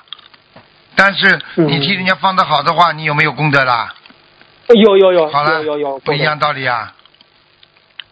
[0.96, 3.94] 但是你嗯替人家放的好的话，你有没有功德啦？
[4.70, 6.94] 有有有好了，有有有不一样道理啊。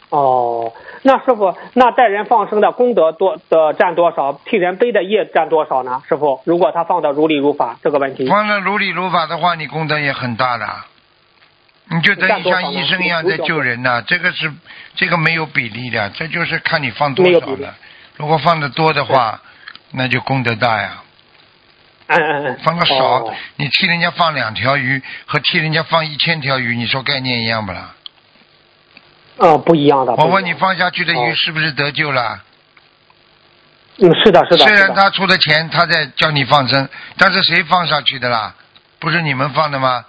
[0.10, 4.40] 哦，那师傅，那带人放生的功德多的占多少？
[4.46, 6.04] 替人背的业占多少呢？
[6.08, 8.28] 师傅，如果他放的如理如法，这个问题。
[8.28, 10.68] 放的如理如法的话，你功德也很大的。
[11.88, 14.52] 你就等于像医生一样在救人呐、这个是
[14.96, 17.76] 这个没有比例的，这就是看你放多少了。
[18.18, 19.40] 如果放的多的话，
[19.92, 21.02] 那就功德大呀。
[22.08, 22.60] 嗯嗯嗯。
[22.64, 27.94] 放的少，哦你替人家放两条鱼和替人家放一千条鱼，你说概念一样不啦？
[29.38, 30.14] 嗯，不一样的。
[30.14, 32.42] 我问你，放下去的鱼哦是不是得救了？
[33.98, 34.66] 嗯，是的，是的。
[34.66, 38.56] 虽然他出的钱他在叫你放生，但是谁放上去的啦？
[39.00, 40.04] 不是你们放的吗？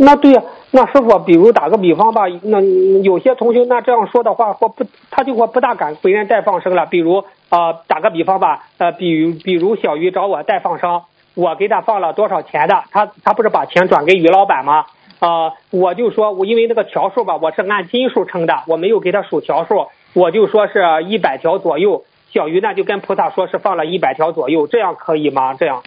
[0.00, 2.60] 那对呀、那师傅，比如打个比方吧，那
[3.02, 6.86] 有些同学那这样说的话，或不，他就会不大敢回人再放生了。
[6.86, 11.02] 比如呃，打个比方吧，呃，比如比如小鱼找我再放生，
[11.34, 14.86] 我给他放了多少钱的，他他不是把钱转给鱼老板吗？
[15.18, 22.04] 呃，我就说我因为那个条数吧，我是按斤数称的，我没有给他数条数，我就说是一百条左右。
[22.30, 25.54] 小鱼呢就跟菩萨说是放了一百条左右，这样可以吗？
[25.54, 25.82] 这样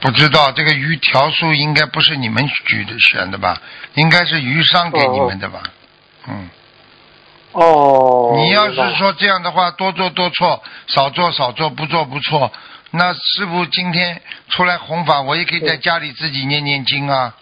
[0.00, 3.60] 不知道这个鱼条数应该不是你们举的选的吧？
[3.94, 5.62] 应该是鱼商给你们的吧？
[6.26, 6.48] 嗯，
[7.52, 8.32] 哦。
[8.36, 12.50] 你要是说这样的话，多做多错，少做少做，不做不错，
[12.92, 17.34] 那师傅今天出来弘法，我也可以在家里自己念念经啊，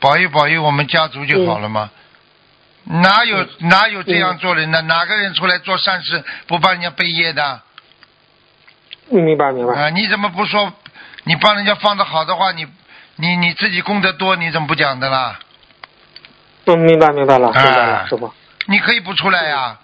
[0.00, 1.90] 保佑保佑我们家族就好了吗？
[2.84, 4.82] 哪有哪有这样做人的？
[4.82, 7.60] 哪个人出来做善事不帮人家背业的？
[9.08, 9.72] 你明白明白。
[9.72, 10.72] 啊，你怎么不说？
[11.28, 12.64] 你帮人家放的好的话，你
[13.16, 15.40] 你你自己功德多，你怎么不讲的啦？
[16.66, 18.32] 嗯，明白明白了，明白哎了，师傅。
[18.66, 19.76] 你可以不出来呀、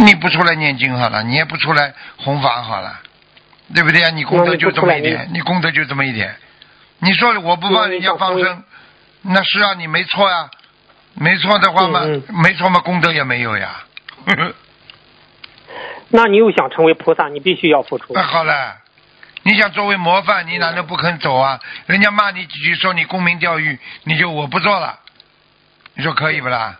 [0.00, 3.00] 你不出来念经好了，你也不出来弘法好了，
[3.74, 4.08] 对不对呀？
[4.08, 6.34] 你功德就这么一点，你功德就这么一点。
[7.00, 8.64] 你说我不帮人家放生，
[9.20, 10.48] 那是啊，你没错呀，
[11.12, 13.84] 没错的话嘛，嗯没错嘛，功德也没有呀。
[16.08, 18.22] 那你又想成为菩萨，你必须要付出那。
[18.22, 18.76] 好了，
[19.46, 21.60] 你想作为模范，你哪能不肯走啊？
[21.86, 24.98] 人家骂你几句，说你沽名钓誉，你就我不做了，
[25.94, 26.76] 你说可以不啦？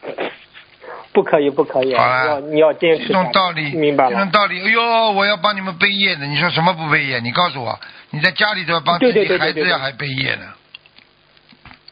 [1.13, 3.13] 不可以，不可以，好了你要坚持这。
[3.13, 4.11] 种道理，明白了。
[4.11, 4.61] 这种道理。
[4.61, 7.21] 哎呦，我要帮你们背业的，你说什么不背业？
[7.21, 7.79] 你告诉我，
[8.11, 10.47] 你在家里头要帮自己孩子要还背业呢？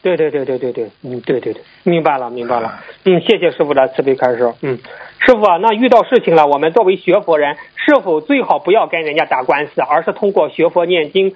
[0.05, 2.83] 对对对对对对，嗯，对对对，明白了明白了啊。
[3.05, 4.53] 嗯，谢谢师傅的慈悲开示。
[4.61, 4.77] 嗯，
[5.17, 11.31] 师傅啊，那遇到事情了，我们作为学佛人，是否最好不要跟人家打官司，而是通过学佛念经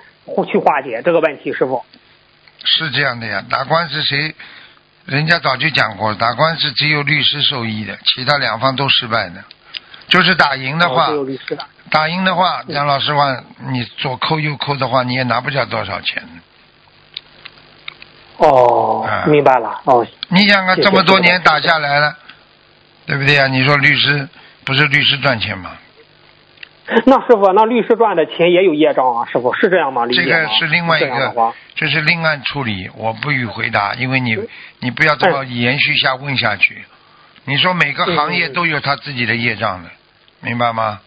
[0.48, 1.52] 去化解这个问题？
[1.52, 1.84] 师傅。
[2.64, 4.36] 是这样的呀，打官司谁
[5.08, 9.44] 人家早就讲过，打官司只有律师受益的，其他两方都失败的。
[10.10, 11.10] 就是打赢的话。
[11.90, 13.36] 打赢的话，杨老师话，
[13.72, 16.22] 你左扣右扣的话，你也拿不了多少钱。
[18.40, 19.80] 哦啊，明白了。
[19.86, 22.16] 哦，你想看谢谢这么多年打下来了，
[23.06, 23.48] 对不对呀？
[23.48, 24.28] 你说律师
[24.66, 25.72] 不是律师赚钱吗？
[27.06, 30.06] 那师傅，那律师赚的钱也有业障啊，师傅是这样吗？
[30.06, 34.36] 理这个是另外一个这是另案处理，我不予回答，因为你
[34.80, 36.84] 你不要这么延续下问下去。
[37.46, 39.90] 你说每个行业都有他自己的业障的，
[40.42, 41.00] 明白吗？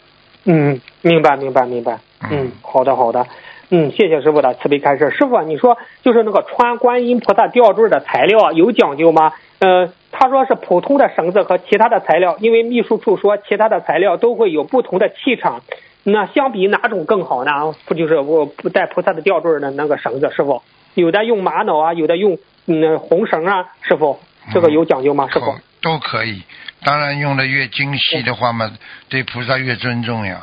[0.44, 1.98] 嗯，明白明白明白。
[2.20, 3.26] 嗯嗯，好的好的。
[3.70, 5.10] 嗯，谢谢师傅的慈悲开示。
[5.10, 9.32] 师傅，你说就是那个穿观音菩萨吊坠的材料有讲究吗？
[9.60, 15.62] 呃，他说是普通的绳子和其他的材料，因为秘书处说其他的材料都会有不同的气场。
[16.04, 17.50] 那相比哪种更好呢？
[17.86, 20.60] 不就是我不带菩萨的吊坠的那个绳子，师傅
[20.94, 24.18] 有的用玛瑙啊，有的用嗯红绳啊，师傅
[24.52, 25.28] 这个有讲究吗？
[25.32, 25.54] 师傅？
[25.80, 26.42] 都可以，
[26.84, 28.70] 当然用的越精细的话嘛，
[29.08, 30.42] 对菩萨越尊重呀。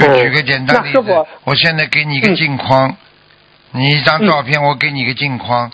[0.00, 2.96] 就嗯举个简单例子我现在给你一个嗯镜框，
[3.72, 5.70] 你一张照片，我给你一个镜框，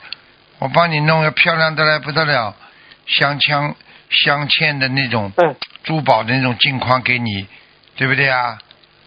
[0.59, 2.55] 我帮你弄个漂亮的来不得了，
[3.07, 3.75] 镶嵌
[4.11, 7.47] 镶嵌的那种嗯，珠宝的那种镜框给你，
[7.97, 8.59] 对不对啊？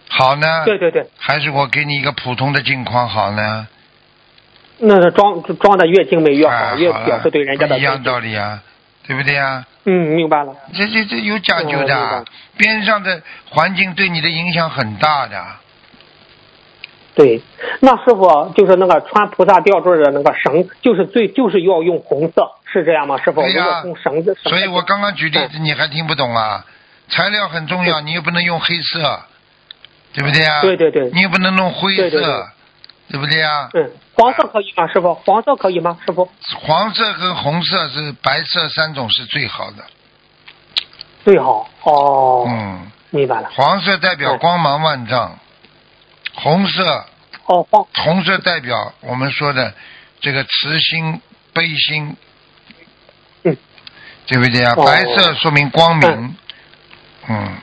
[0.08, 3.68] 好呢，对对对，还是我给你一个普通的镜框好呢？
[4.78, 8.62] 那是装装的越精美越好，越表示对人家的不一样道理啊，
[9.06, 9.66] 对不对啊？
[9.84, 10.54] 嗯，明白了。
[10.74, 12.24] 这这这有讲究的
[12.56, 15.42] 边上的环境对你的影响很大的。
[17.14, 17.42] 对，
[17.80, 23.18] 那师傅就是那个穿菩萨吊坠的那个绳，就是最就是要用红色，是这样吗？
[23.22, 26.64] 师傅，如对呀果用绳子，所以我刚刚举例子你还听不懂啊？
[27.08, 29.20] 材料很重要，你又不能用黑色，
[30.12, 30.60] 对不对啊？
[30.62, 32.42] 对对对你又不能弄灰色，对对对
[33.10, 33.68] 对不对啊？
[33.74, 33.90] 嗯，
[34.20, 34.86] 黄色可以吗？
[34.88, 35.98] 师傅，黄色可以吗？
[36.04, 36.28] 师傅，
[36.60, 39.84] 黄色跟红色是白色三种是最好的。
[41.24, 43.48] 最好哦，嗯，明白了。
[43.54, 45.38] 黄色代表嗯光芒万丈，
[46.34, 47.06] 红色
[47.46, 49.72] 哦，黄红色代表我们说的
[50.20, 51.22] 这个慈心
[51.54, 52.14] 悲心，
[53.44, 53.56] 嗯，
[54.26, 54.74] 对不对啊？
[54.76, 56.36] 哦白色说明光明，
[57.28, 57.56] 嗯，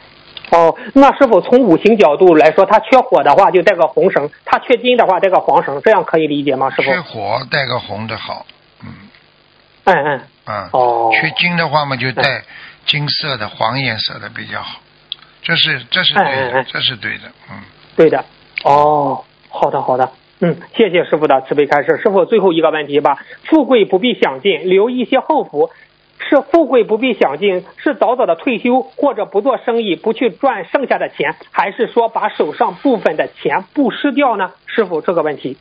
[0.52, 6.70] 哦，那师傅从五行角度来说，他缺火的话就带个红绳，他缺金的话带个黄绳，这样可以理解吗？
[6.70, 7.02] 师傅缺？
[7.02, 8.46] 火带个红的好，
[8.82, 8.88] 嗯
[9.86, 12.44] 嗯嗯，啊，哦，缺金的话嘛就带
[12.86, 14.80] 金色的黄颜色的比较好，
[15.42, 17.60] 这是这是对的这是对的，嗯，
[17.96, 18.24] 对的。
[18.64, 20.10] 哦，好的好的。
[20.40, 22.00] 嗯，谢谢师傅的慈悲开示。
[22.02, 23.18] 师傅，最后一个问题吧。
[23.46, 25.72] 富贵不必享尽，留一些后福。
[26.20, 34.52] 是富贵不必享尽，是早早的退休或者不做生意，不去赚剩下的钱，还是说把手上部分的钱布施掉呢？
[34.66, 35.58] 师傅，这个问题。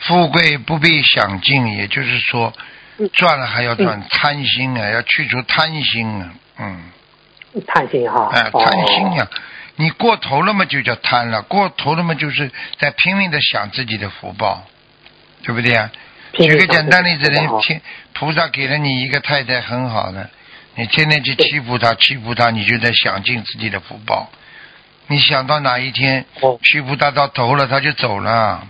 [0.00, 2.52] 富贵不必享尽，也就是说
[2.98, 6.82] 嗯赚了还要赚，贪心啊，要去除贪心啊，嗯。
[7.66, 8.30] 贪心哈。
[8.32, 9.28] 哎，哦贪心呀、
[9.76, 14.62] 你过头了嘛，就叫贪了；过头了嘛，就是在拼命的想自己的福报，
[15.44, 15.90] 对不对啊？
[16.32, 17.82] 举个简单例子，自己的福报人天
[18.14, 20.28] 菩萨给了你一个太太很好的，
[20.76, 24.30] 你天天去欺负她，欺负她，你就在享尽自己的福报。
[25.08, 26.58] 你想到哪一天哦。
[26.62, 28.66] 欺负她到头了，她就走了，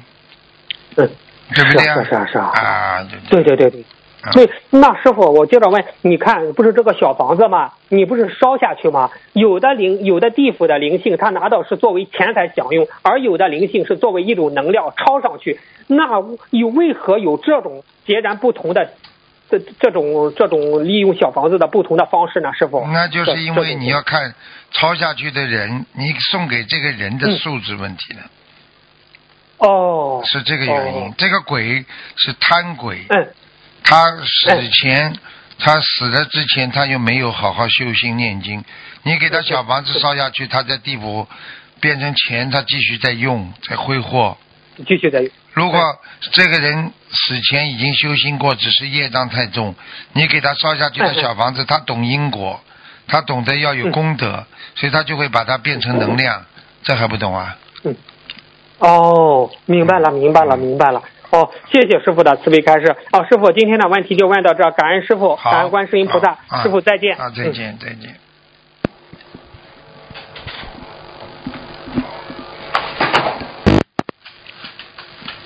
[0.96, 1.08] 对，
[1.54, 1.94] 对不对啊？
[1.94, 2.44] 是啊是啊是啊。
[2.54, 3.84] 啊，对对对对
[4.32, 4.48] 对。
[4.70, 7.72] 那师傅，我接着问，你看，不是这个小房子吗？
[7.88, 9.10] 你不是烧下去吗？
[9.32, 15.58] 有的灵，有的地府的灵性，他拿到是作为钱财享用，而有的灵性是作为一种能量抄上去。
[15.88, 18.92] 那有为何有这种截然不同的
[19.50, 22.52] 这这种这种利用小房子的不同的方式呢？
[22.54, 22.86] 师傅？
[22.92, 24.34] 那就是因为你要看
[24.70, 28.20] 抄下去的人，你送给这个人的嗯素质问题的。
[29.58, 31.02] 哦，是这个原因。
[31.02, 31.84] 哦这个鬼
[32.16, 33.28] 是贪鬼，嗯
[33.84, 35.16] 他死前，
[35.58, 38.64] 他死了之前，他又没有好好修心念经。
[39.02, 41.28] 你给他小房子烧下去，他在地府
[41.80, 44.36] 变成钱，他继续在用，在挥霍。
[44.86, 45.80] 继续在如果
[46.32, 49.74] 这个人死前已经修心过，只是业障太重，
[50.14, 52.60] 你给他烧下去的小房子，他懂因果，
[53.06, 56.44] 他懂得要有功德，所以他就会把它变成能量。
[56.84, 57.56] 这还不懂啊？
[57.84, 57.94] 嗯
[58.78, 61.00] 哦，明白了，明白了，明白了。
[61.32, 62.94] 哦，谢谢师傅的慈悲开示。
[63.10, 67.16] 哦，师傅，今天的问题就问到这，感恩师傅，感恩观世音菩萨，啊师傅再见。
[67.16, 68.14] 啊，再嗯见，再见。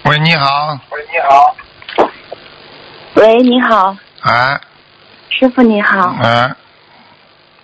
[0.06, 1.56] 喂，你好，喂，你好，
[3.14, 3.96] 喂，你好。
[4.22, 4.60] 啊
[5.28, 6.56] 师傅你好，啊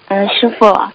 [0.08, 0.92] 嗯、师傅，啊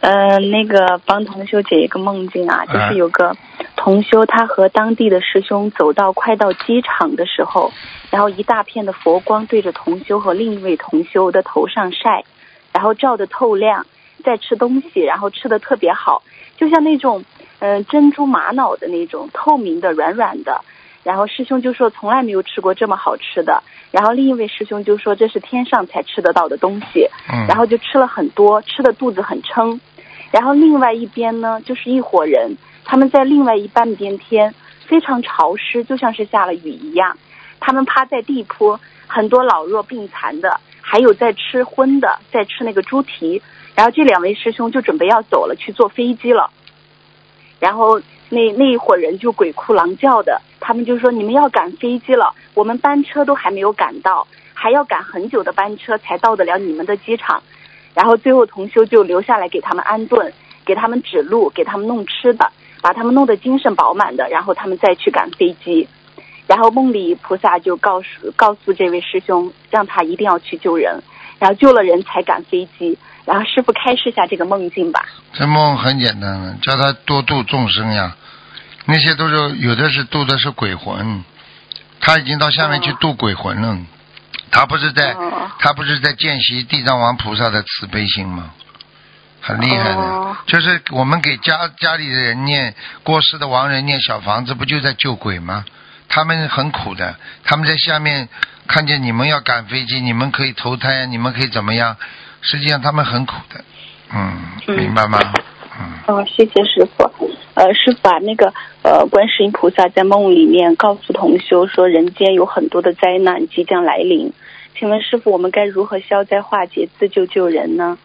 [0.00, 3.34] 呃，那个帮同修解一个梦境啊，就嗯是有个
[3.82, 7.72] 同修他和当地的师兄走到快到机场的时候，
[8.10, 12.24] 然后一大片的佛光对着同修和另一位同修的头上晒，
[12.74, 13.86] 然后照得透亮，
[14.22, 16.22] 在吃东西，然后吃的特别好，
[16.58, 17.24] 就像那种
[17.60, 20.60] 嗯、呃珍珠玛瑙的那种透明的软软的。
[21.02, 29.80] 然后师兄就说从来没有吃过这么好吃的，然后另一位师兄就说这是天上才吃得到的东西，嗯，然后就吃了很多，吃的肚子很撑。
[30.30, 34.54] 然后另外一边呢，就是一伙人，他们在另外一半边天
[34.86, 37.16] 非常潮湿，就像是下了雨一样。
[37.60, 43.40] 他们趴在地铺，很多老弱病残的，还有在吃荤的，在吃那个猪蹄。
[43.74, 46.50] 然后这两位师兄就准备要走了，去坐飞机了。
[47.58, 57.42] 然后那那一伙人就鬼哭狼叫的，他们就说：“你们要赶飞机了，我们班车都还没有赶到，还要赶很久的班车才到得了你们的机场。”
[57.94, 60.32] 然后最后同修就留下来给他们安顿，
[60.64, 65.88] 给他们指路，给他们弄吃的，把他们弄得精神饱满的，然后他们再去赶飞机。
[66.46, 71.02] 然后梦里菩萨就告诉告诉这位师兄，让他一定要去救人，
[71.38, 72.98] 然后救了人才赶飞机。
[73.24, 75.04] 然后师傅开示下这个梦境吧。
[75.32, 78.16] 这梦很简单了，叫他多度众生呀。
[78.86, 81.22] 那些都是有的是度的是鬼魂，
[82.00, 83.78] 他已经到下面去度鬼魂了。
[84.50, 88.50] 他不是在哦他不是在见习地藏王菩萨的慈悲心吗？
[89.40, 95.64] 很厉害的，哦就是我们给家家里的人念过世的亡人念小房子，不就在救鬼吗？
[96.08, 98.28] 他们很苦的，他们在下面
[98.66, 101.96] 看见你们要赶飞机，你们可以投胎，你们可以怎么样？
[102.42, 103.64] 实际上他们很苦的，
[104.12, 105.18] 嗯，嗯明白吗？
[105.78, 105.92] 嗯。
[106.06, 107.30] 哦，谢谢师傅。
[107.54, 114.32] 呃，师傅啊，那个呃，观世音菩萨在梦里面告诉同修说，人间有很多的灾难即将来临，
[114.78, 117.98] 请问师傅，我们该如何消灾化解、自救救人呢？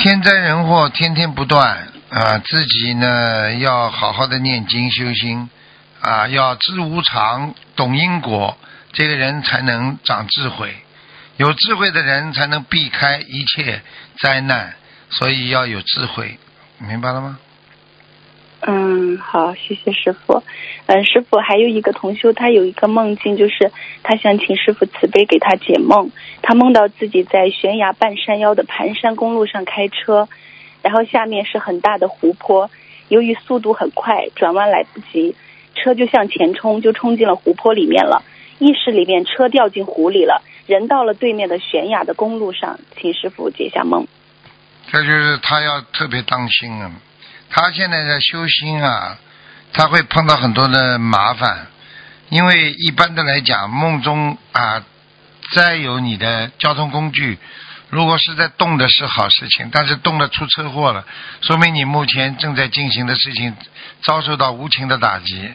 [0.00, 5.50] 天灾人祸天天不断啊，自己呢要好好的念经修心
[6.00, 8.56] 啊，要知无常，懂因果，
[8.92, 10.72] 这个人才能长智慧。
[11.36, 13.82] 有智慧的人才能避开一切
[14.20, 14.76] 灾难，
[15.10, 16.38] 所以要有智慧，
[16.78, 17.36] 明白了吗？
[18.60, 20.42] 嗯，好，谢谢师傅。
[20.86, 23.70] 嗯，师傅还有一个同修，他有一个梦境，就是
[24.02, 26.10] 他想请师傅慈悲给他解梦。
[26.42, 30.28] 他梦到自己在悬崖半山腰的盘山公路上开车，
[30.82, 32.68] 然后下面是很大的湖泊，
[33.08, 35.36] 由于速度很快，转弯来不及，
[35.76, 38.24] 车就向前冲，就冲进了湖泊里面了。
[38.58, 44.08] 意识里面车掉进湖里了，人到了对面的悬崖的公路上，请师傅解下梦。
[44.90, 46.90] 这就是他要特别当心啊！
[47.50, 49.18] 他现在在修心啊，
[49.72, 51.66] 他会碰到很多的麻烦，
[52.28, 54.84] 因为一般的来讲，梦中啊，
[55.54, 57.38] 再有你的交通工具，
[57.90, 61.06] 如果是在动的是好事情，但是动了出车祸了，
[61.40, 63.56] 说明你目前正在进行的事情
[64.02, 65.50] 遭受到无情的打击。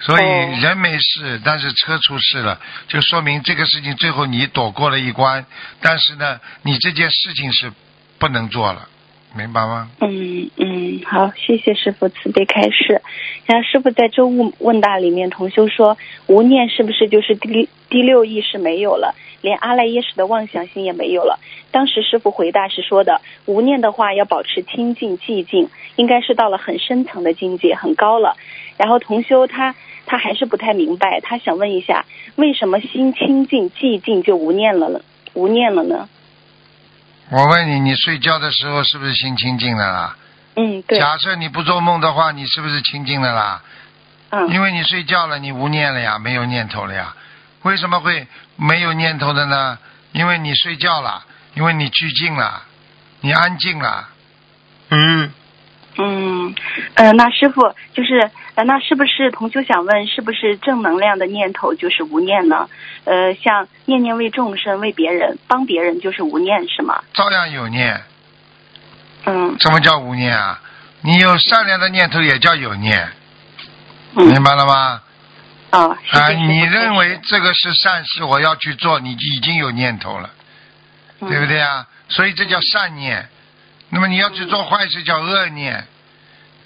[0.00, 0.58] 所以哦。
[0.60, 5.44] 人没事，但是车出事了，就说明这个事情最后你躲过了一关，
[5.80, 7.72] 但是呢，你这件事情是
[8.18, 8.88] 不能做了，
[9.36, 9.90] 明白吗？
[10.00, 13.02] 嗯嗯，好，谢谢师傅慈悲开示。
[13.46, 21.38] 然后师傅在周问问答里面，同修说无念是不是就是第第六意识没有了，连阿赖耶识的妄想心也没有了？
[21.70, 28.36] 当时师傅回答是说的，无念的话要保持清净寂静，应该是到了很深层的境界，很高了。
[28.76, 29.74] 然后同修他
[30.06, 35.00] 他还是不太明白，他想问一下，为什么心清净寂静就无念了呢？
[35.34, 36.08] 无念了呢？
[37.30, 40.16] 我问你，你睡觉的时候是不是心清净的啦？
[40.56, 43.62] 嗯，对，假设你不做梦的话，你是不是清净的啦？
[44.30, 47.14] 嗯因为你睡觉了，你无念了呀，没有念头了呀。
[47.62, 49.78] 为什么会没有念头的呢？
[50.12, 52.62] 因为你睡觉了，因为你拘静了，
[53.20, 54.08] 你安静了。
[54.90, 55.32] 嗯，
[56.00, 56.54] 嗯，
[56.94, 62.68] 呃，那师傅就是，呃，那是不是同修想问，是不是正能量的念头就是无念呢？
[63.04, 67.02] 呃，像念念为众生、为别人、帮别人就是无念是吗？
[67.12, 68.00] 照样有念。
[69.26, 70.60] 嗯什么叫无念啊？
[71.02, 73.08] 你有善良的念头也叫有念，
[74.14, 75.02] 嗯明白了吗？
[75.70, 80.30] 啊，啊，你认为这个是善事，我要去做，你已经有念头了，
[81.20, 81.86] 嗯对不对啊？
[82.08, 83.28] 所以这叫善念。
[83.90, 85.86] 那么你要去做坏事叫恶念，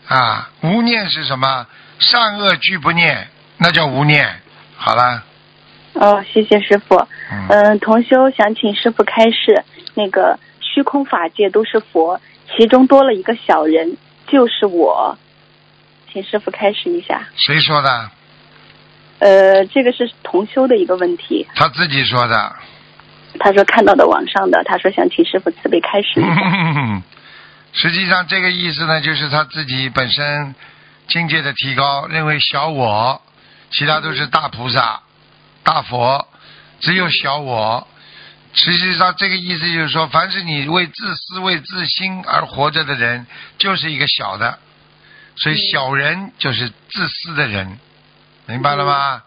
[0.09, 1.67] 啊，无念是什么？
[1.99, 4.41] 善恶俱不念，那叫无念。
[4.77, 5.23] 好了，
[5.93, 6.97] 哦，谢谢师傅。
[7.31, 9.63] 嗯，嗯，同修想请师傅开示，
[9.95, 12.21] 那个虚空法界都是佛，
[12.57, 13.97] 其中多了一个小人，
[14.27, 15.17] 就是我，
[16.13, 17.29] 请师傅开示一下。
[17.37, 18.11] 谁说的？
[19.21, 22.57] 呃，这个是同修的一个问题，他自己说的。
[23.39, 27.03] 他说看到的网上的，他说想请师傅慈悲开示一下。
[27.73, 30.55] 实际上这个意思呢，就是他自己本身
[31.09, 33.21] 境界的提高，认为小我，
[33.71, 35.01] 其他都是大菩萨、
[35.63, 36.29] 大佛，
[36.81, 37.87] 只有小我。
[38.55, 44.59] 实际上这个意思就是说，凡是你为自私、为自心而活着的人，就是一个小的，
[45.37, 47.79] 所以小人就是自私的人，
[48.47, 49.23] 明白了吗？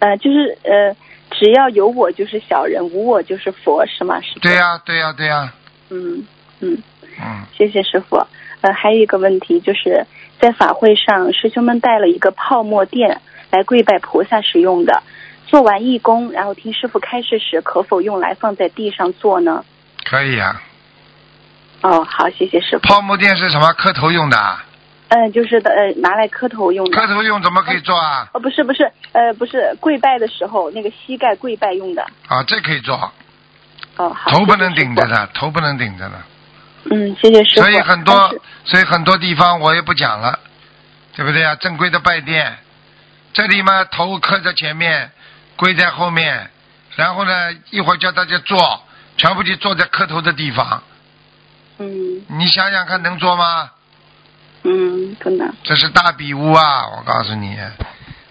[0.00, 0.94] 呃，就是呃，
[1.30, 4.20] 只要有我就是小人，无我就是佛，是吗？
[4.20, 4.38] 是。
[4.40, 5.54] 对呀、对呀、对呀、
[5.88, 6.26] 嗯
[6.60, 6.82] 嗯，
[7.22, 8.26] 嗯，谢谢师傅。
[8.60, 10.06] 呃，还有一个问题就是
[10.40, 13.20] 在法会上，师兄们带了一个泡沫垫
[13.50, 15.02] 来跪拜菩萨使用的。
[15.46, 19.64] 做完义工，然后听师傅开示时，可否用来放在地上做呢？
[20.04, 20.62] 可以啊。
[21.82, 22.88] 哦，好，谢谢师傅。
[22.88, 23.72] 泡沫垫是什么？
[23.74, 24.64] 磕头用的啊？
[25.08, 26.96] 嗯，就是的，呃，拿来磕头用的。
[26.96, 28.30] 磕头用怎么可以做啊？
[28.32, 32.02] 哦，不是不是，呃，不是跪拜的时候那个膝盖跪拜用的。
[32.28, 32.94] 啊，这可以做，
[33.96, 34.30] 哦，好。
[34.30, 36.14] 头不能顶着的，头不能顶着的。
[36.84, 36.94] 傅。
[36.94, 37.62] 嗯，谢谢师傅。
[37.62, 40.38] 所以很多，所以很多地方我也不讲了，
[41.14, 41.54] 对不对啊？
[41.56, 42.56] 正规的拜殿，
[43.32, 45.10] 这里嘛头磕在前面，
[45.56, 46.50] 跪在后面，
[46.96, 48.82] 然后呢一会儿叫大家坐，
[49.16, 50.82] 全部就坐在磕头的地方，
[51.78, 53.70] 嗯你想想看能做吗？
[54.64, 55.52] 嗯，不能。
[55.64, 56.86] 这是大比屋啊！
[56.96, 57.58] 我告诉你，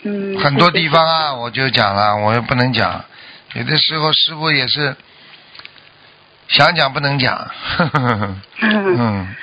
[0.04, 0.40] 嗯。
[0.40, 3.04] 很多地方啊，我就讲了，我又不能讲，
[3.54, 4.96] 有的时候师傅也是
[6.52, 7.34] 想讲不能讲，
[7.78, 8.98] 呵呵呵嗯。
[8.98, 9.36] 嗯，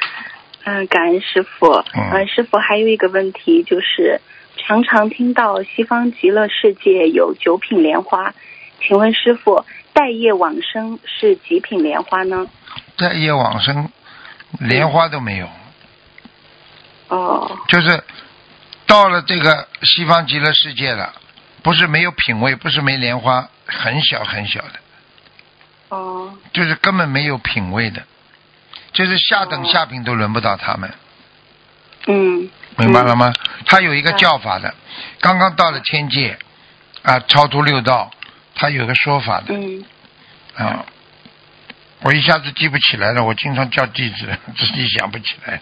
[0.64, 1.72] 嗯，感恩师傅。
[1.94, 2.10] 嗯。
[2.12, 4.20] 呃，师傅还有一个问题就是，
[4.56, 8.34] 常常听到西方极乐世界有九品莲花，
[8.80, 12.46] 请问师傅，待业往生是几品莲花呢？
[12.96, 13.88] 待业往生，
[14.60, 15.48] 莲花都没有。
[17.08, 18.04] 哦，就是
[18.86, 21.14] 到了这个西方极乐世界了，
[21.62, 24.74] 不是没有品位，不是没莲花，很小很小的，
[25.88, 28.02] 哦，就是根本没有品位的，
[28.92, 30.92] 就是下等哦下品都轮不到他们，
[32.06, 33.32] 嗯，明白了吗？
[33.66, 34.74] 他有一个叫法的，
[35.20, 36.38] 刚刚到了天界
[37.02, 38.10] 啊，超出六道，
[38.54, 39.84] 他有个说法的嗯，
[40.56, 40.84] 啊。
[42.02, 45.60] 我一下子记不起来了，我经常叫弟子， 自己想不起来。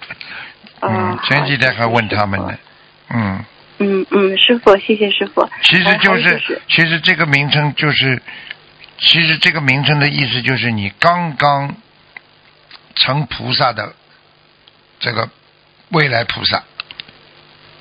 [0.80, 2.58] 哦嗯，前几天还问他们呢。
[3.08, 3.44] 嗯。
[3.78, 5.48] 嗯嗯，师傅，谢谢师傅。
[5.62, 8.22] 其实就是其实这个名称就是，
[8.98, 11.74] 其实这个名称的意思就是你刚刚
[12.94, 13.94] 成菩萨的
[15.00, 15.28] 这个
[15.90, 16.64] 未来菩萨，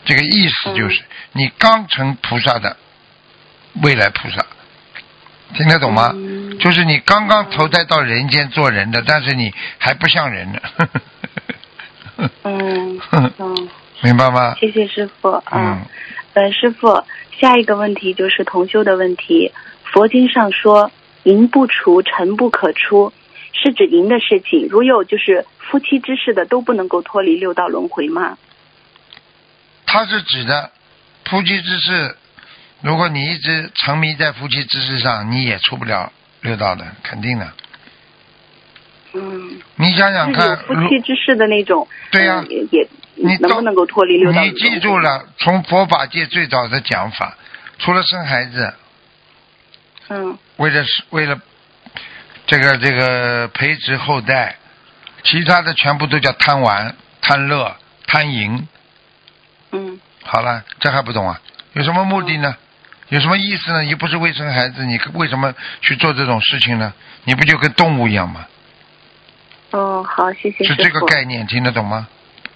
[0.05, 1.05] 这个意思就是、嗯
[1.37, 2.77] 你刚成菩萨的
[3.83, 4.45] 未来菩萨，
[5.53, 6.11] 听得懂吗？
[6.15, 10.59] 嗯就是你刚刚投胎到人间做人的，但是你还不像人呢。
[12.43, 13.69] 嗯嗯，
[14.01, 14.55] 明白吗？
[14.61, 15.43] 谢谢师傅。
[15.51, 15.81] 嗯，
[16.35, 17.03] 呃，师傅，
[17.37, 19.51] 下一个问题就是同修的问题。
[19.91, 20.89] 佛经上说
[21.25, 23.13] “淫不除，尘不可出”，
[23.53, 28.37] 是指淫的事情，如有就是夫妻之事的都不能够脱离六道轮回吗？
[29.85, 30.71] 他是指的
[31.25, 32.15] 夫妻之事，
[32.81, 36.11] 如果你一直沉迷在夫妻之事上，你也出不了
[36.41, 37.51] 六道的，肯定的。
[39.13, 44.51] 嗯，你想想看，夫妻之事的那种，对呀也你能不能够脱离六道你？
[44.51, 47.37] 记住了，从佛法界最早的讲法，
[47.79, 48.73] 除了生孩子，
[50.09, 51.39] 嗯为了为了
[52.45, 54.55] 这个这个培植后代，
[55.23, 57.75] 其他的全部都叫贪玩、贪乐、
[58.07, 58.67] 贪淫。
[59.71, 61.39] 嗯好了，这还不懂啊？
[61.73, 62.55] 有什么目的呢？
[63.09, 63.85] 有什么意思呢？
[63.85, 66.93] 又不是为生孩子，你为什么去做这种事情呢？
[67.23, 68.47] 你不就跟动物一样吗？
[69.71, 70.83] 哦，好，谢谢师是。
[70.83, 72.07] 这个概念，听得懂吗？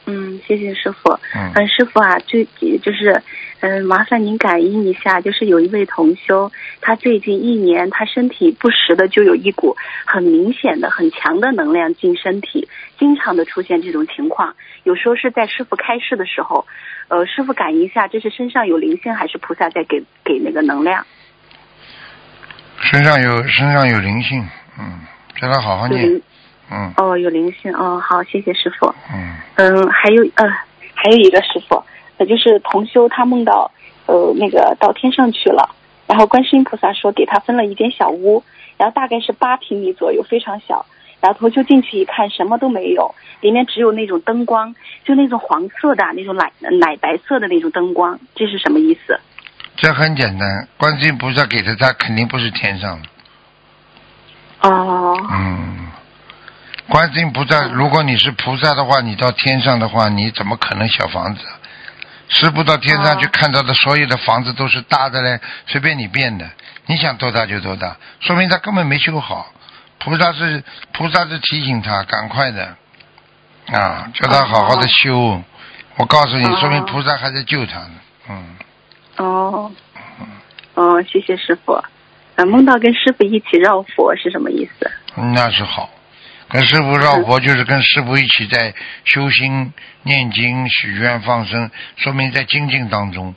[0.10, 1.12] 嗯，谢谢师傅。
[1.36, 2.46] 嗯嗯，师傅啊，最
[2.82, 3.22] 就是，
[3.60, 6.52] 嗯，麻烦您感应一下，就是有一位同修，
[6.82, 14.56] 他最近一年，他身体不时的就有一股很明显的、很强的能量进身体，经常的出现这种情况。
[14.84, 16.66] 有时候是在师傅开示的时候，
[17.10, 21.06] 呃，师傅感应一下，这是身上有灵性还是菩萨在给给那个能量？
[22.82, 24.48] 身上有身上有灵性，
[24.80, 25.02] 嗯，
[25.36, 26.20] 叫他好好念
[26.72, 28.94] 嗯哦，有灵性哦，好，谢谢师傅。
[29.14, 30.46] 嗯，嗯，还有呃，
[30.94, 31.84] 还有一个师傅，
[32.18, 33.72] 呃，就是同修他梦到
[34.06, 35.76] 呃那个到天上去了，
[36.08, 38.44] 然后观世音菩萨说给他分了一间小屋，
[38.78, 40.86] 然后大概是八平米左右，非常小。
[41.22, 49.20] 然后同修进去一看，什么都没有，里面只有那种灯光，就那种黄色的那种奶奶白色的那种灯光，这是什么意思？
[49.76, 55.89] 这很简单，观世音菩萨给的，他肯定不是天上的，哦，嗯，
[56.90, 61.42] 观世音菩萨，如果你是菩萨的话，你到天上的话，你怎么可能小房子？
[62.30, 66.50] 师傅到天上去哦看到的所有的房子都是大的嘞，随便你变的，
[66.88, 69.52] 你想多大就多大，说明他根本没修好。
[70.00, 72.76] 菩萨是菩萨是提醒他赶快的，
[73.72, 75.42] 啊，叫他好好的修。
[75.98, 77.92] 我告诉你，哦说明菩萨还在救他呢。
[78.30, 78.56] 嗯，
[79.18, 79.72] 哦，
[80.74, 81.74] 哦，谢谢师傅。
[81.74, 84.90] 啊，梦到跟师傅一起绕佛是什么意思？
[85.16, 85.90] 那是好。
[86.50, 88.74] 跟师傅绕佛就是跟师傅一起在
[89.06, 89.72] 修心、
[90.02, 93.36] 念经、许愿、放生，说明在精进当中，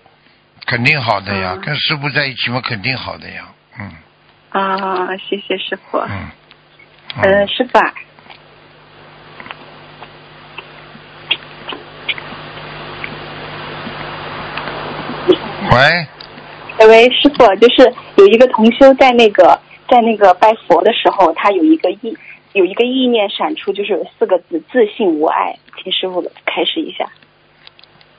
[0.66, 1.52] 肯定好的呀。
[1.56, 3.48] 嗯跟师傅在一起嘛，肯定好的呀。
[3.78, 3.92] 嗯
[4.50, 5.98] 啊，谢谢师傅。
[5.98, 6.28] 嗯。
[7.22, 7.94] 呃，师傅啊，
[15.70, 19.60] 喂，喂，师傅，就是有一个同修在那个
[19.90, 22.16] 在那个拜佛的时候，他有一个意
[22.52, 27.06] 有一个意念闪出，就是有四个字“自信无碍”，请师傅开始一下。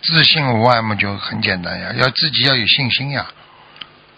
[0.02, 3.28] 自信无碍嘛，就很简单呀，要自己要有信心呀。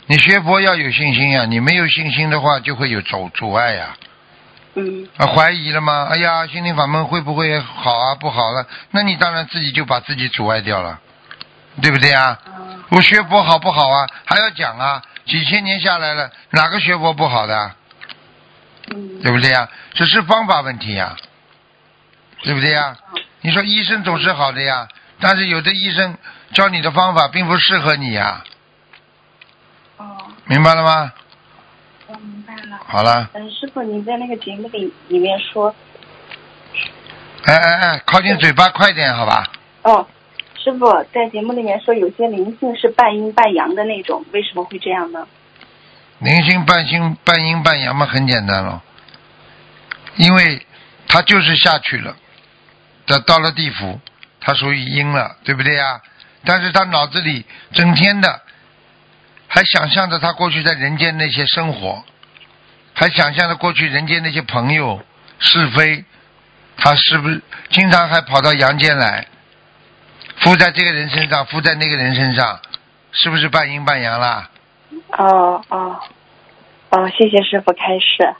[0.07, 3.97] 你学佛要有信心呀，你没有信心的话，就会有阻阻碍呀。
[4.75, 6.07] 嗯啊，怀疑了吗？
[6.09, 8.15] 哎呀，心灵法门会不会好啊？
[8.15, 10.99] 不好了，那你当然自己就把自己阻碍掉了，
[11.81, 12.39] 对不对啊？
[12.89, 14.07] 我学佛好不好啊？
[14.25, 17.75] 还要讲啊，几千年下来了，哪个学佛不好的啊？
[18.91, 19.69] 嗯对不对呀？
[19.93, 21.15] 只是方法问题呀，
[22.43, 22.95] 对不对呀？
[23.41, 24.87] 你说医生总是好的呀，
[25.19, 26.17] 但是有的医生
[26.53, 28.43] 教你的方法并不适合你呀，
[29.97, 31.13] 哦，明白了吗？
[32.07, 32.79] 我明白了。
[32.85, 35.73] 好了，嗯，师傅，您在那个节目里里面说，
[37.45, 39.51] 哎哎哎，靠近嘴巴快点，好吧？
[39.81, 40.07] 哦，
[40.63, 45.27] 师傅在节目里面说有些灵性是半阴半阳的那种，为什么会这样呢？
[46.19, 48.81] 灵性半阴半阴半阳嘛，很简单咯，
[50.15, 50.65] 因为
[51.07, 52.15] 他就是下去了，
[53.05, 53.99] 他到了地府，
[54.39, 56.01] 他属于阴了，对不对呀？
[56.45, 58.41] 但是他脑子里整天的
[59.47, 62.03] 还想象着他过去在人间那些生活，
[62.93, 65.03] 还想象着过去人间那些朋友
[65.39, 66.05] 是非，
[66.77, 67.41] 他是不是
[67.71, 69.27] 经常还跑到阳间来，
[70.37, 72.59] 附在这个人身上，附在那个人身上，
[73.11, 74.49] 是不是半阴半阳啦？
[75.17, 75.99] 哦哦
[76.89, 78.35] 哦，谢谢师傅开示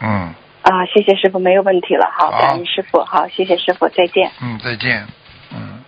[0.00, 0.34] 嗯。
[0.62, 4.32] 啊，谢谢师傅，没有问题了，好，感恩师傅，好，谢谢师傅，再见。
[4.42, 5.06] 嗯，再见。
[5.54, 5.78] 嗯。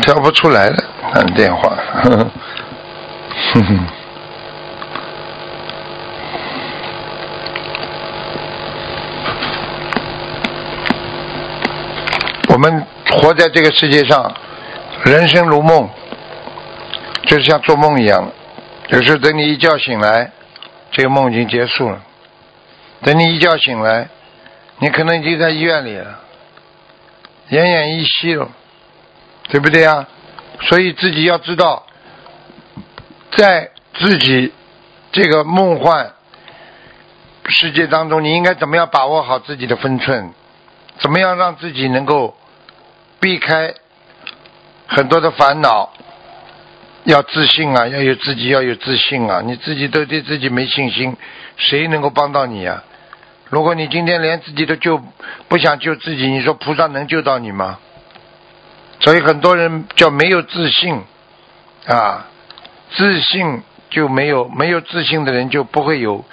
[0.00, 0.76] 调不出来了，
[1.12, 1.76] 按电话。
[2.02, 2.26] 呵呵
[3.54, 3.86] 哼哼。
[12.48, 14.34] 我们活在这个世界上，
[15.04, 15.88] 人生如梦，
[17.24, 18.30] 就是像做梦一样。
[18.88, 20.32] 有时候等你一觉醒来，
[20.90, 21.98] 这个梦已经结束了；
[23.02, 24.08] 等你一觉醒来，
[24.78, 26.18] 你可能已经在医院里了，
[27.50, 28.48] 奄奄一息了，
[29.48, 30.06] 对不对啊？
[30.62, 31.84] 所以自己要知道，
[33.36, 34.52] 在自己
[35.12, 36.12] 这个梦幻
[37.48, 40.32] 世界当中，你应该怎么样把握好自己的分寸。
[41.00, 42.36] 怎么样让自己能够
[43.20, 43.74] 避开
[44.86, 45.92] 很多的烦恼？
[47.04, 49.40] 要自信啊，要有自己要有自信啊！
[49.42, 51.16] 你自己都对自己没信心，
[51.56, 52.84] 谁能够帮到你啊？
[53.48, 55.00] 如果你今天连自己都救
[55.48, 57.78] 不想救自己，你说菩萨能救到你吗？
[59.00, 61.02] 所以很多人叫没有自信
[61.86, 62.26] 啊，
[62.96, 66.24] 自信就没有没有自信的人就不会有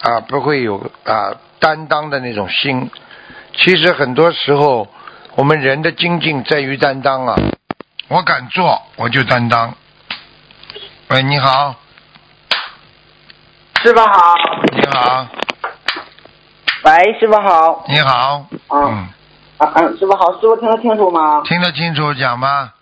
[0.00, 2.90] 啊不会有啊担当的那种心。
[3.56, 4.88] 其实很多时候，
[5.36, 7.36] 我们人的精进在于担当啊。
[8.08, 9.74] 我敢做，我就担当。
[11.08, 11.74] 喂，你好，
[13.82, 14.34] 师傅好，
[14.72, 15.26] 你好，
[16.84, 19.08] 喂，师傅好，你好，啊嗯，
[19.56, 21.40] 啊啊，师傅好，师傅听得清楚吗？
[21.46, 22.73] 听得清楚，讲吧。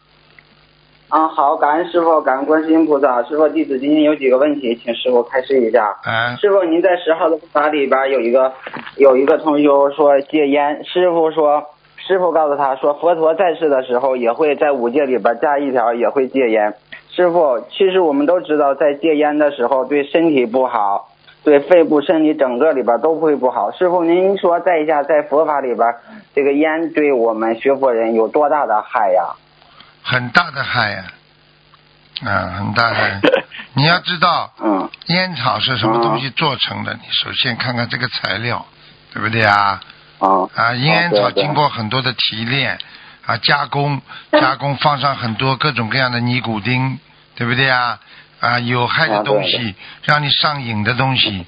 [1.12, 3.22] 啊，好，感恩师傅，感恩观世音菩萨。
[3.24, 5.94] 师傅，弟子今天有几个问题，请师傅开示一下。
[6.06, 8.50] 嗯，师傅，您在十号的法里边有一个
[8.96, 11.62] 有一个同修说戒烟，师傅说，
[11.98, 16.72] 师傅告诉他说，佛陀在世的时候也会在五戒里边加一条，也会戒烟。
[17.10, 21.08] 师傅，其实我们都知道，在戒烟的时候对身体不好，
[21.44, 23.70] 对肺部、身体整个里边都会不好。
[23.72, 25.94] 师傅，您说在一下，在佛法里边，
[26.34, 29.24] 这个烟对我们学佛人有多大的害呀？
[30.02, 31.04] 很大的害呀、
[32.24, 33.20] 啊，很大的害。
[33.74, 36.92] 你要知道，嗯烟草是什么东西做成的？
[36.94, 38.66] 你首先看看这个材料，
[39.12, 39.80] 对不对啊？
[40.18, 42.78] 啊啊，烟草经过很多的提炼
[43.26, 44.00] 啊，加工，
[44.32, 46.98] 加工放上很多各种各样的尼古丁，
[47.34, 47.98] 对不对啊？
[48.40, 51.46] 啊，有害的东西，让你上瘾的东西，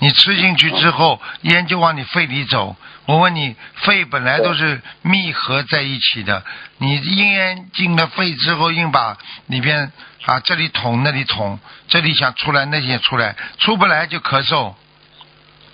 [0.00, 2.76] 你吃进去之后，烟就往你肺里走。
[3.06, 6.42] 我问你，肺本来都是密合在一起的，
[6.78, 9.92] 你烟进了肺之后，硬把里边
[10.24, 14.74] 啊这里捅那里捅，这里想出来那里也出来，出不来就咳嗽，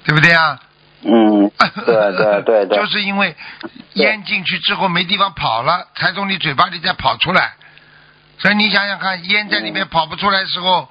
[0.05, 0.59] 对不对啊？
[1.03, 1.51] 嗯，
[1.87, 3.37] 对对对对，就是因为
[3.95, 7.53] 咽进去之后没地方跑了，才从你嘴巴里再跑出来。
[8.39, 10.89] 所以你想想看，烟在里面跑不出来的时候，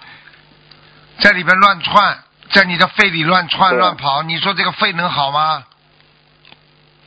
[1.19, 2.19] 在里边乱窜，
[2.51, 5.65] 在你的肺里乱窜乱跑，你说这个肺能好吗？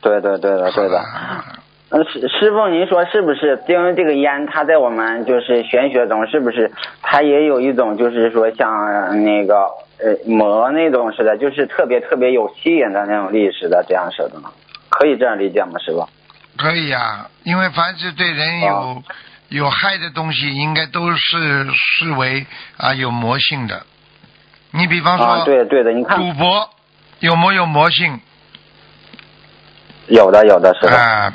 [0.02, 1.02] 对对对的对的。
[1.90, 3.62] 嗯，师师傅，您说是不是？
[3.68, 9.54] 因为这个烟，它在我们就是玄学中，是不是它也有一种就是说像那个
[9.98, 14.50] 呃魔那种似的，就是特别特别有吸引的那种力似的，这样式的呢？
[14.88, 16.08] 可以这样理解吗，师傅？
[16.58, 18.96] 可以呀、因为凡是对人有、啊
[19.48, 22.46] 有害的东西，应该都是视为
[22.78, 23.82] 啊有魔性的。
[24.70, 26.70] 你比方说，啊，对对的，你看赌博
[27.20, 28.18] 有没有魔性？
[30.12, 31.32] 有的有的是的，啊，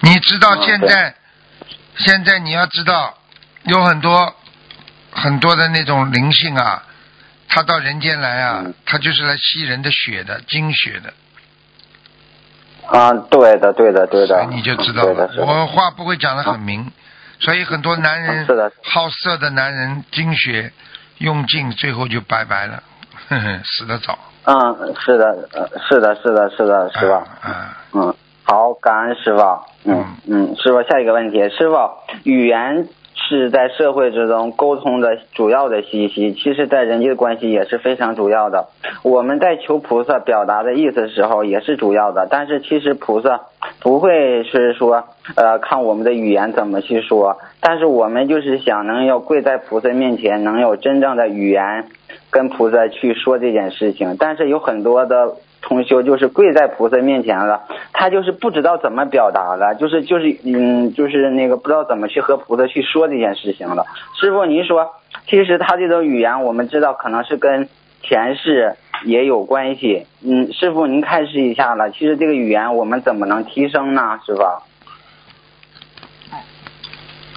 [0.00, 1.14] 你知道嗯现在，
[1.96, 3.16] 现在你要知道，
[3.64, 4.34] 有很多
[5.12, 6.82] 很多的那种灵性啊，
[7.48, 8.74] 他到人间来啊，嗯。
[8.84, 11.12] 他就是来吸人的血的，精血的，
[12.98, 15.30] 啊，对的对的对的，你就知道了。
[15.38, 16.90] 我话不会讲的很明，
[17.38, 18.44] 所以很多男人
[18.82, 20.72] 好色的男人，精血
[21.18, 22.82] 用尽，最后就拜拜了，
[23.28, 24.18] 呵呵，死得早，
[24.52, 27.12] 嗯，是的，呃是的是的是的师傅。
[27.12, 29.40] 嗯啊，嗯，好，感恩师傅。
[29.84, 31.76] 嗯嗯，师傅，下一个问题，师傅，
[32.24, 38.66] 语言是在社会之中沟通的主要的信息，其实在人际关系也是非常主要的。
[39.04, 43.42] 我们在求菩萨表达的意思的时候也是主要的，但是其实菩萨
[43.80, 45.04] 不会是说
[45.36, 51.86] 呃看我们的语言怎么去说，但是我们就是想能有跪在菩萨面前，能有真正的语言
[52.30, 63.84] 跟菩萨去说这件事情，但是有很多的同修就是跪在菩萨面前了，他就是不知道怎么表达了，就是就是嗯，就是那个不知道怎么去和菩萨去说这件事情了。
[64.20, 64.90] 师傅，您说，
[65.26, 67.68] 其实他这种语言，我们知道可能是跟
[68.02, 70.06] 前世也有关系。
[70.24, 74.18] 嗯，师傅您开示一下了，其实这个语言我们怎么能提升呢？
[74.24, 74.42] 师傅？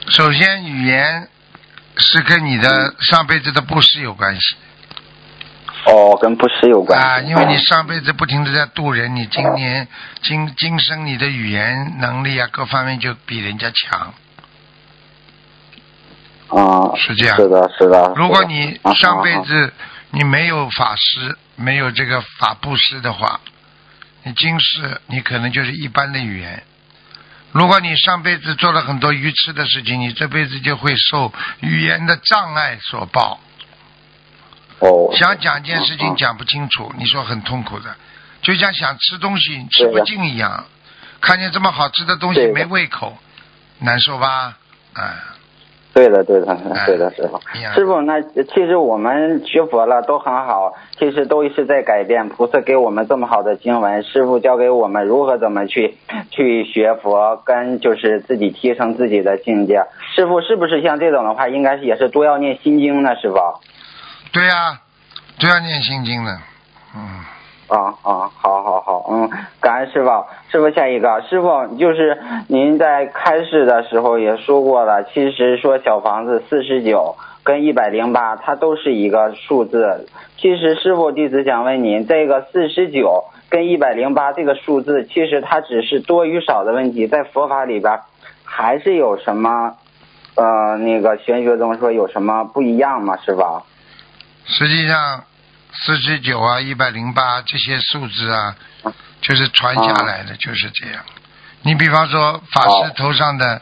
[0.09, 1.27] 首先语言
[1.97, 4.55] 是跟你的上辈子的布施有关系。
[5.85, 7.05] 哦，跟布施有关系。
[7.05, 9.87] 啊，因为你上辈子不停的在渡人，你今年
[10.21, 14.13] 今今生你的语言能力啊，各方面就比人家强。
[16.47, 18.13] 啊，是这样是的，是的。
[18.15, 19.73] 如果你啊上辈子
[20.11, 23.41] 你没有法师，没有这个法布施的话，
[24.23, 26.63] 你今世你可能就是一般的语言。
[27.53, 31.31] 如果你上辈子做了很多愚痴的事情，你这辈子就会受
[31.61, 33.39] 语言的障碍所报。
[34.79, 37.95] 哦，想讲一件事情啊讲不清楚，你说很痛苦的，
[38.41, 40.65] 就像想吃东西吃不进一样，
[41.21, 43.17] 看见这么好吃的东西没胃口，
[43.79, 44.57] 难受吧？
[44.93, 45.13] 哎，
[45.93, 47.39] 对的，对的，哎 对的，师傅。
[47.75, 52.27] 师傅，那其实我们学佛了都很好，其实都是在改变。
[52.29, 55.95] 菩萨给我们这么好的经文，师傅教给我们如何怎么去
[56.31, 59.83] 去学佛，跟就是自己提升自己的境界。
[60.15, 63.15] 师傅是不是像这种的话，应该是也是多要念心经呢？
[63.15, 63.35] 师傅？
[64.31, 64.79] 对呀、
[65.39, 66.31] 都要念心经的，
[66.95, 67.01] 嗯。
[67.73, 69.27] 啊啊，好好好，嗯，
[69.59, 70.09] 感恩师傅。
[70.51, 80.07] 师傅下一个，师傅就是您在开示的时候也说过了，其实说小房子四十九跟一百零八，它都是一个数字。
[80.37, 88.01] 其实师傅弟子想问您，这个四十九跟一百零八这个数字，其实它只是多与少的问题，在佛法里边
[88.43, 89.73] 还是有什么
[90.35, 93.17] 呃那个玄学中说有什么不一样吗？
[93.25, 93.63] 师傅？
[94.45, 95.23] 实际上，
[95.73, 98.55] 四十九啊、一百零八这些数字啊，
[99.21, 101.03] 就是传下来的，就是这样。
[101.63, 103.61] 你比方说，法师哦头上的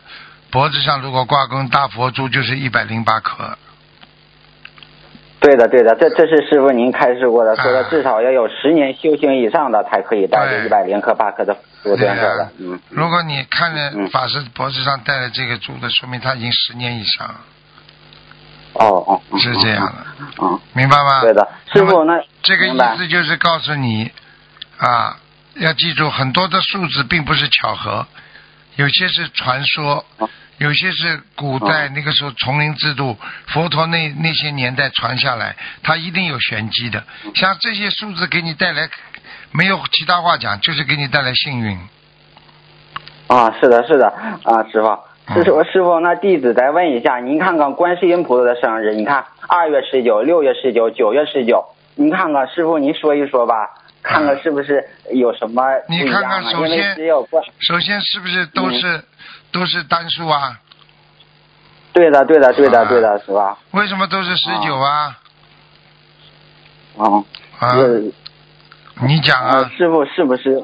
[0.50, 3.58] 脖子上如果挂根大佛珠，就是一百零八颗。
[5.40, 10.60] 对的，对的，这这是师傅您开示过的，说至少要有十年修行以上的才可以带对。
[10.60, 12.80] 着一百零克八克的佛对端着的，嗯。
[12.90, 14.08] 如果你看着嗯。
[14.10, 17.42] 法师脖子上戴的这个珠子，说明他已经十年以上了，
[18.74, 20.06] 哦哦，嗯是这样的，
[20.42, 21.22] 嗯，明白吗？
[21.22, 24.12] 对的，师傅那这个意思就是告诉你
[24.78, 25.18] 啊，
[25.56, 28.08] 要记住很多的数字并不是巧合，
[28.78, 33.18] 有些是传说哦，有些是古代那个时候丛林制度，
[33.48, 37.04] 佛陀那那些年代传下来，它一定有玄机的。
[37.36, 38.90] 像这些数字给你带来，
[39.52, 41.78] 没有其他话讲，就是给你带来幸运。
[43.28, 44.08] 啊，是的，是的，
[44.44, 44.98] 啊，师傅。
[45.28, 51.64] 嗯师傅，师傅，那弟子再问一下，您看看观世音菩萨的生日，你看二月十九、六月十九、九月十九，
[51.96, 53.70] 您看看师傅，您说一说吧，
[54.02, 56.10] 看看是不是有什么不你？
[56.10, 56.96] 看看，首先
[57.60, 59.04] 首先是不是都是、
[59.54, 60.60] 都是单数啊？
[61.94, 63.58] 对的，对的，对的，啊对的，是吧？
[63.72, 65.18] 为什么都是十九啊？
[66.98, 67.24] 啊，
[67.60, 68.12] 啊，是
[69.08, 70.62] 你讲呃啊，师傅是不是？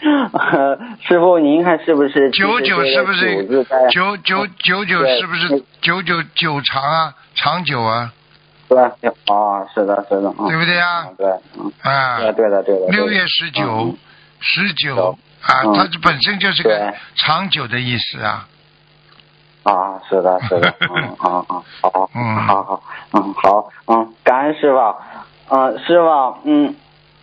[1.06, 2.30] 师傅，您看是不是？
[2.30, 3.44] 九九是不是
[3.90, 7.14] 九九九九是不是九九九长啊？
[7.34, 8.12] 长久啊，
[8.68, 8.78] 对，
[9.28, 11.14] 哦，是的，是的，嗯，对不对啊嗯？
[11.16, 11.26] 对，
[11.58, 12.86] 嗯，啊，对，对的，对的。
[12.86, 13.96] 对的六月十九嗯，
[14.40, 18.48] 十九啊，嗯它这本身就是个长久的意思啊。
[19.64, 22.82] 啊，是的，是的，嗯啊啊，好，嗯好好，
[23.12, 24.78] 嗯好，嗯，感恩师傅，
[25.50, 26.74] 嗯，师傅，嗯，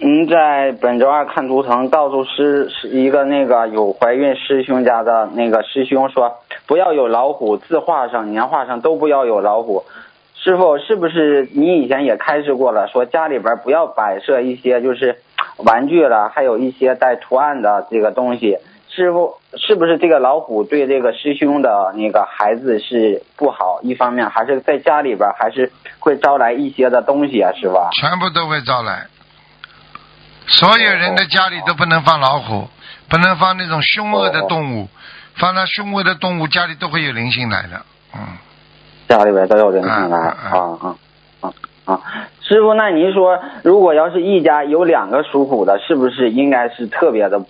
[0.06, 9.86] 您在本周二看图腾，告诉师是一个那个有怀孕师兄家的那个师兄说，不要有老虎，字画上、年画上都不要有老虎。
[10.36, 15.16] 师傅，是不是你以前也开示过了，说家里边不要摆设一些就是
[15.60, 18.58] 玩具了，还有一些带图案的这个东西？
[18.90, 23.80] 师傅，是不是这个老虎对这个师兄的那个孩子是不好？
[23.82, 27.76] 一方面还是在家里边还是会招来一些的东西啊，师傅。
[27.94, 29.08] 全部都会招来。
[30.54, 32.70] 所有人的家里都不能放老虎，
[33.10, 34.88] 不能放那种凶恶的动物，
[35.36, 37.82] 放那凶恶的动物，家里都会有灵性来的。
[38.14, 38.20] 嗯，
[39.10, 40.96] 家里边都有人进来啊啊啊
[41.42, 41.54] 啊
[41.86, 42.02] 啊！
[42.42, 47.44] 师傅，那您说，如果要是一家有两个属虎的，是不是应该是特别的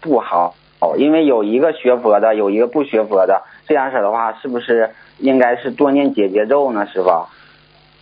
[0.00, 0.54] 不好？
[0.80, 6.86] 哦，因为有一个学佛的，有一个不学佛的，这样式的话，是不是应该是多念解结咒呢？
[6.92, 7.26] 师傅？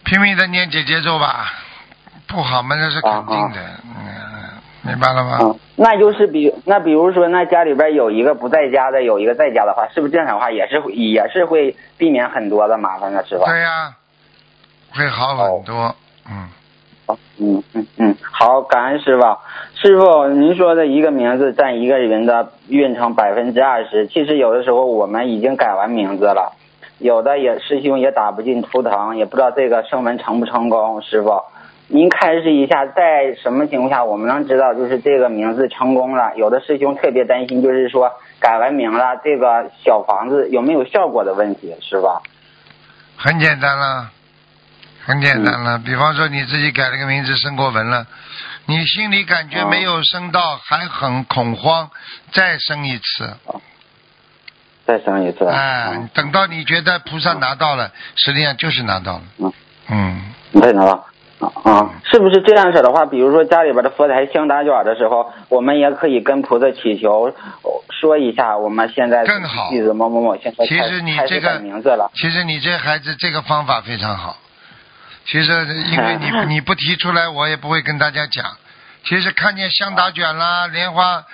[0.05, 1.47] 拼命的念姐姐咒吧，
[2.27, 3.61] 不好嘛那是肯定的。
[3.85, 4.38] 嗯，
[4.89, 5.39] 明白了吗？
[5.43, 13.45] 嗯，那就是比那比如说，那家里边有一个不在家的，有一个在家的话，是不是这样的话也是也是会避免很多的麻烦的，师傅？
[13.45, 13.95] 对呀、
[14.91, 15.95] 会好很多。
[16.31, 16.49] 嗯，
[17.39, 19.23] 嗯嗯嗯，好，感恩师傅。
[19.75, 26.53] 师傅，您说的一个名字占一个人的运程百分之二十，其实有的时候我们已经改完名字了，
[26.99, 31.01] 有的也师兄也打不进图腾，也不知道这个升文成不成功。
[31.01, 31.43] 师傅，
[31.91, 36.35] 您开示一下，在什么情况下我们能知道就是这个名字成功了？
[36.37, 42.21] 有的师兄特别担心，就是说改完名了，这个小房子有没有效果的问题，是吧？
[43.17, 44.11] 很简单了，
[45.07, 45.79] 很简单了。
[45.79, 48.07] 比方说你自己改了个名字，生过文了，
[48.67, 51.91] 你心里感觉没有升到，还很恐慌，
[52.33, 53.35] 再升一次。
[54.85, 55.47] 再升一次。
[55.47, 59.23] 哎，等到你觉得菩萨拿到了，实际上就是拿到了。
[59.39, 59.53] 嗯
[59.91, 61.07] 嗯，你看到了。
[61.41, 63.07] 啊，是不是这样式的话？
[63.07, 67.33] 比如说家里边的佛台香打卷的时候，我们也可以跟菩萨祈求，
[67.91, 72.11] 说一下我们现在更好弟子某某某现在其实你这个名字了。
[72.15, 74.37] 其实你这孩子这个方法非常好。
[75.27, 75.53] 其实
[75.91, 78.45] 因为你 你不提出来，我也不会跟大家讲。
[79.05, 81.25] 其实看见香打卷啦、莲花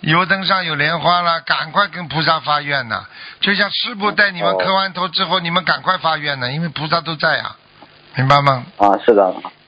[0.00, 3.04] 油灯上有莲花啦，赶快跟菩萨发愿呐！
[3.40, 7.56] 就像师傅带你们磕完头之后，你们赶快发愿呢，因为菩萨都在呀，
[8.16, 8.64] 明白吗？
[8.76, 9.24] 啊，是的，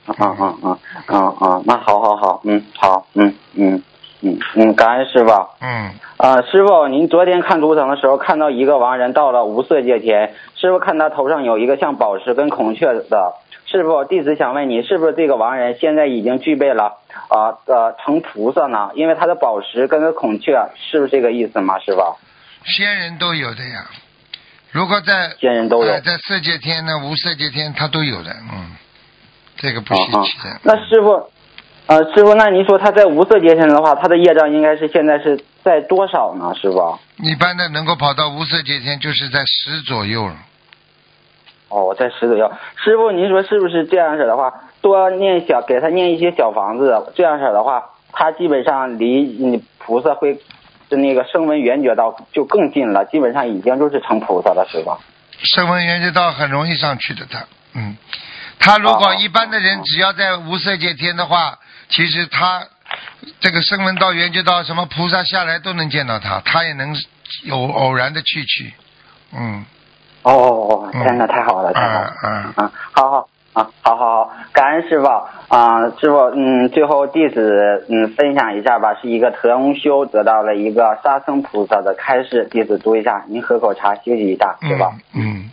[0.06, 3.82] 啊啊啊啊啊啊，那好好好，嗯，好，嗯嗯
[4.20, 5.30] 嗯嗯，感恩师傅。
[5.60, 13.34] 嗯，啊，师傅，您昨天看图腾的时候看到一个亡人到了无色界天，师傅看他头上有一个像宝石跟孔雀的，
[13.66, 18.90] 师傅，弟子想问你，是不是这个亡人现在已经具备了啊呃成菩萨呢？
[18.94, 21.78] 因为他的宝石跟个孔雀，是不是这个意思吗？
[21.78, 22.00] 师傅？
[22.64, 23.86] 仙人都有的呀。
[24.72, 28.72] 如果在仙人都有呃在色界天呢，无色界天他都有的，嗯，
[29.56, 30.60] 这个不稀奇的。
[30.62, 31.30] 那师傅，
[31.86, 36.54] 呃，师傅，那您说他在无色界天的话，他的业障应该是现在是在多少呢？
[36.54, 36.98] 师傅？
[37.18, 40.36] 一般的能够跑到无色界天，就是在十左右了。
[41.68, 42.50] 哦，在十左右。
[42.76, 50.38] 师傅，您说是不是这样式的话，多念小给他念一些小房子，这样式的话，他基本上离你菩萨会
[50.92, 54.98] 就那个声闻缘觉道就更近了，基本上已经就是成菩萨了，是吧。
[55.42, 57.96] 声闻缘觉道很容易上去的，他，嗯，
[58.58, 62.62] 他如果哦一般的人只要在无色界天的话，其实他
[63.40, 66.94] 这个声闻道、缘觉道，什么菩萨下来都能见到他，他也能
[67.44, 68.74] 有偶然的去去，
[69.32, 69.64] 嗯，
[70.24, 71.02] 哦哦哦，嗯。
[71.02, 72.14] 天哪，太好了，太好了。
[72.22, 75.06] 嗯啊，好好啊，好好好，感恩师傅
[75.48, 84.92] 啊，师傅，嗯，最后弟子嗯分享一下吧，是一个同修得到了一个沙僧菩萨的开示，弟子读一下，您喝口茶休息一下，是吧？
[85.14, 85.50] 嗯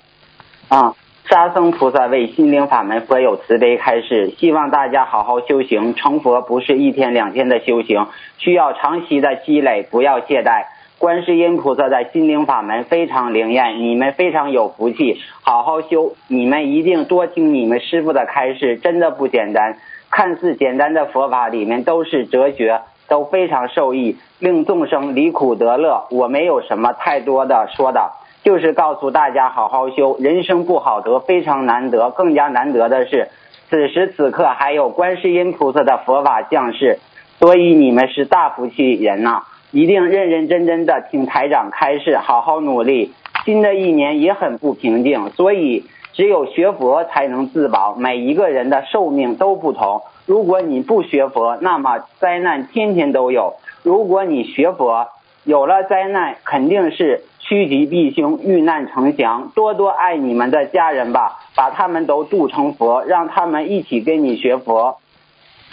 [0.70, 0.94] 啊，
[1.30, 5.94] 沙僧菩萨为心灵法门佛有慈悲开示，希望大家好好修行。
[5.94, 10.64] 成佛不是一天两天的修行，需要长期的积累，不要懈怠。
[11.00, 19.78] 观世音菩萨的心灵法门非常灵验，你们非常有福气，好好修，你们一定多听你们师傅的开示，真的不简单。
[20.12, 26.06] 看似简单的佛法里面都是哲学，都非常受益，令众生离苦得乐。
[26.12, 28.12] 我没有什么太多的说的，
[28.44, 32.10] 就是告诉大家好好修，人生不好得，非常难得。
[32.10, 33.30] 更加难得的是，
[33.70, 37.00] 此时此刻还有观世音菩萨的佛法降世，
[37.40, 43.14] 所以你们是大福气人呐、一定认认真真的听台长开示，好好努力。
[43.46, 47.96] 新的一年也很不平静，所以只有学佛才能自保。
[47.96, 53.54] 每一个人的寿命都不同，如果你不学佛，那么灾难天天都有；
[53.84, 55.08] 如果你学佛，
[55.44, 59.52] 有了灾难肯定是趋吉避凶，遇难成祥。
[59.56, 64.98] 多多爱你们的家人吧，把他们都度成佛，让他们一起跟你学佛。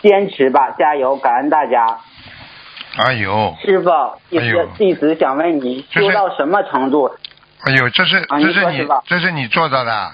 [0.03, 1.17] 坚持吧，加油！
[1.17, 1.99] 感恩大家。
[2.97, 3.91] 哎呦，师傅，
[4.31, 7.11] 弟子哎呦弟子想问你，修到什么程度？
[7.65, 10.11] 哎呦，这是啊这是你这是你做到的。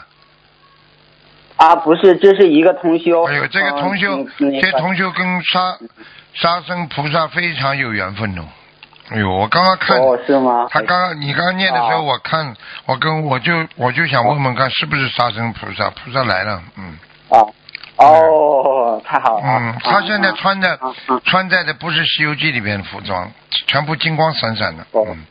[1.57, 3.25] 啊，不是，这是一个同修。
[3.25, 5.77] 哎呦，这个嗯同修，那个这同修跟沙
[6.35, 8.43] 沙僧菩萨非常有缘分哦。
[9.11, 10.67] 哎呦，我刚刚看，哦，是吗？
[10.71, 12.55] 他刚刚你刚刚念的时候，啊我看
[12.87, 16.97] 我跟我就我就想问问看是不是沙僧菩萨，菩萨来了，嗯
[17.29, 17.47] 啊，
[18.05, 19.45] 哦，太好了。
[19.45, 23.31] 嗯，他现在穿的啊啊穿戴的不是《西游记》里边的服装，
[23.67, 25.25] 全部金光闪闪的，哦嗯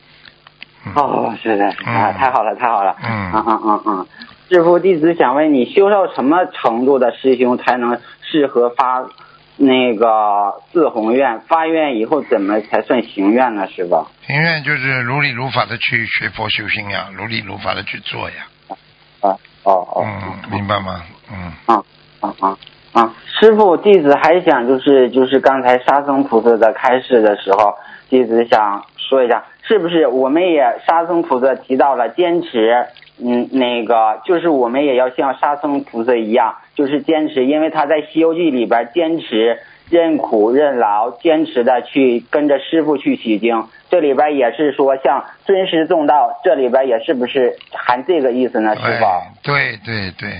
[0.84, 2.96] 嗯哦，是的，是的，嗯太好了，太好了。
[3.02, 4.06] 嗯嗯嗯嗯嗯。
[4.50, 9.02] 师傅，弟子想问你，修到什么程度的师兄才能适合发
[9.56, 11.40] 那个四宏愿？
[11.40, 13.66] 发愿以后怎么才算行愿呢？
[13.68, 14.06] 师傅？
[14.26, 18.36] 行愿就是如理如法的去学佛修心呀，如理如法的去做呀，
[19.20, 19.30] 啊，
[19.62, 20.04] 哦哦。
[20.04, 21.00] 嗯，明白吗？
[21.32, 21.82] 嗯，啊
[22.22, 22.56] 啊啊
[22.92, 23.14] 啊！
[23.26, 27.74] 师傅，弟子还想就是就是刚才沙僧菩萨的开示的时候，
[28.08, 32.86] 弟子想说一下，是不是我们也沙僧菩萨提到了坚持，
[33.22, 39.58] 嗯，那个就是我们也要像沙僧菩萨一样，就是坚持，因为他在《西游记》里边坚持
[39.90, 43.64] 认苦认劳，坚持的去跟着师傅去取经。
[43.90, 48.76] 这里边也是说像尊师重道，这里边也是不是含这个意思呢？
[48.76, 49.06] 师傅？
[49.42, 50.30] 对对对，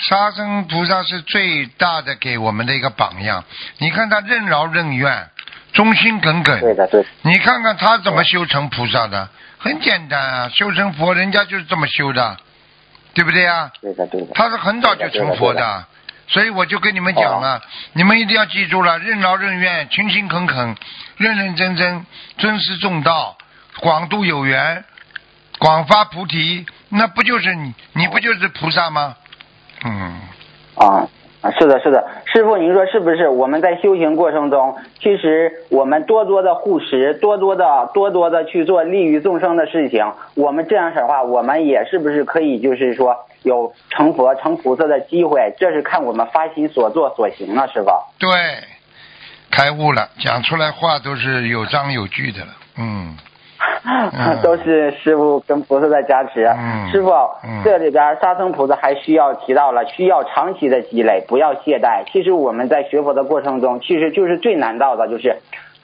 [0.00, 3.44] 沙僧菩萨是最大的给我们的一个榜样。
[3.78, 5.28] 你看他任劳任怨，
[5.72, 6.58] 忠心耿耿。
[6.60, 7.08] 对的，对的。
[7.22, 9.28] 你看看他怎么修成菩萨的？
[9.58, 12.36] 很简单啊，修成佛，人家就是这么修的，
[13.12, 13.70] 对不对啊？
[13.82, 14.28] 对的，对的。
[14.34, 15.84] 他是很早就成佛的的，
[16.28, 17.60] 所以我就跟你们讲了，
[17.92, 20.74] 你们一定要记住了，任劳任怨，勤勤恳恳，
[21.18, 22.06] 认认真真，
[22.38, 23.36] 尊师重道，
[23.80, 24.82] 广度有缘，
[25.58, 27.74] 广发菩提，那不就是你？
[27.92, 29.14] 你不就是菩萨吗？
[29.84, 30.20] 嗯，
[30.76, 31.08] 啊，
[31.40, 33.28] 啊是的，是的，师傅，您说是不是？
[33.28, 45.54] 我们在修行过程中，其实我们多多的护持，多多的多多的去做利于众生的事情，我们这样式的话，我们也是不是可以就是说有成佛、成菩萨的机会？
[45.58, 47.88] 这是看我们发心所做所行了，师傅。
[48.18, 48.28] 对，
[49.50, 52.48] 开悟了，讲出来话都是有章有据的了。
[52.76, 53.16] 嗯，
[53.84, 56.44] 嗯都是师傅跟菩萨的加持。
[56.44, 57.10] 嗯师傅，
[57.42, 62.04] 嗯这里边沙僧菩萨还需要提到了，需要长期的积累，不要懈怠。
[62.12, 65.38] 其实我们在学佛的过程中，其实就是最难到的，就是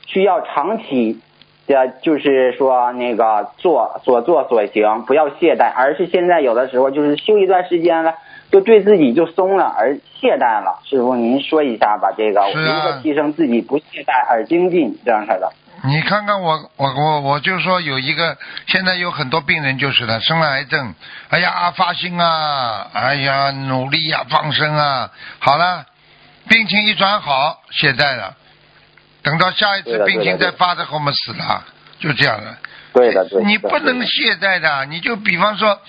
[0.07, 1.21] 需要长期
[1.67, 8.15] 的，就是说那个做所做所行，不要懈怠，而是现在有的时候就是修一段时间了。
[8.49, 10.79] 就对自己就松了，而懈怠了。
[10.85, 15.51] 师傅，您说一下吧，这个如何提升自己不懈怠而精进这样式的？
[15.87, 20.95] 你看看我，我我我就说有一个，现在有很多病人就是的，生了癌症，
[21.31, 25.87] 哎呀发心啊，哎呀努力呀、放生啊，好了，
[26.49, 28.37] 病情一转好，懈怠了，
[29.23, 31.65] 等到下一次病情再发的后面死了，
[32.01, 32.59] 就这样了。
[32.93, 33.47] 对的，对的。
[33.47, 35.81] 你不能懈怠的，你就比方说，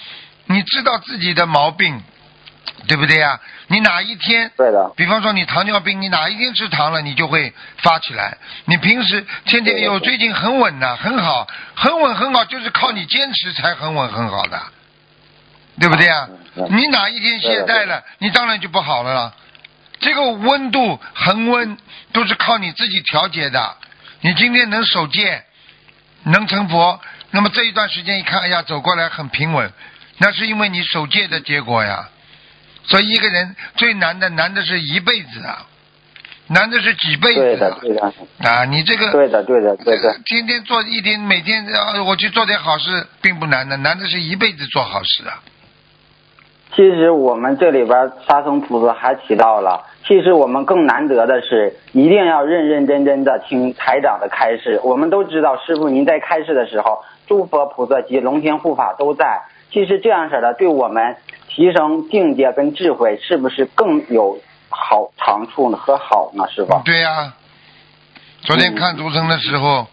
[0.46, 2.04] 你知道自己的毛病，
[2.88, 3.40] 对不对呀？
[3.68, 4.92] 你哪一天对的。
[4.96, 8.38] 比方说你糖尿病，你哪一天吃糖了，你就会发起来。
[8.66, 14.62] 你平时天天有，最近很稳呐、很好，很稳很好，就是靠你坚持才很稳很好的，
[15.80, 16.30] 对不对啊？
[16.70, 19.34] 你哪一天懈怠了，你当然就不好了啦。
[20.00, 21.78] 这个温度恒温
[22.14, 23.76] 都是靠你自己调节的。
[24.22, 25.44] 你今天能守戒，
[26.24, 27.00] 能成佛，
[27.32, 29.72] 那么这一段时间一看，哎呀，走过来很平稳，
[30.20, 32.10] 那是因为你守戒的结果呀。
[32.88, 35.66] 所以一个人最难的，难的是一辈子啊，
[36.48, 38.66] 难的是几辈对的，子啊对的，啊！
[38.66, 45.44] 你这个对的，对的，对的，天天做一天，每天呃我去做点好事，并不难的，难的是一辈子做好事啊。
[46.76, 54.80] 其实我们这里边沙僧菩萨还提到了，其实我们更难得的是，一定要认认真真的听台长的开示。
[54.84, 59.42] 我们都知道，师傅您在开示的时候，诸佛菩萨及龙天护法都在。
[59.72, 61.18] 其实这样式的，对我们
[61.48, 64.40] 提升境界跟智慧，是不是更有
[64.70, 66.82] 好长处呢和好呢，是吧？
[66.86, 67.34] 对呀、
[68.42, 69.88] 昨天看图腾的时候，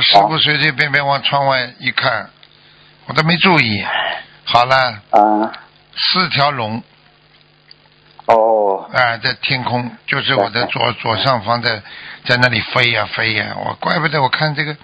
[0.00, 2.30] 师傅随随便便往窗外一看，
[3.06, 3.84] 我都没注意。
[4.44, 5.50] 好了，嗯，
[5.96, 6.82] 四条龙，
[8.26, 11.82] 哦，哎、在天空，就是我的左左上方在
[12.24, 14.76] 在那里飞呀、飞呀、我怪不得我看这个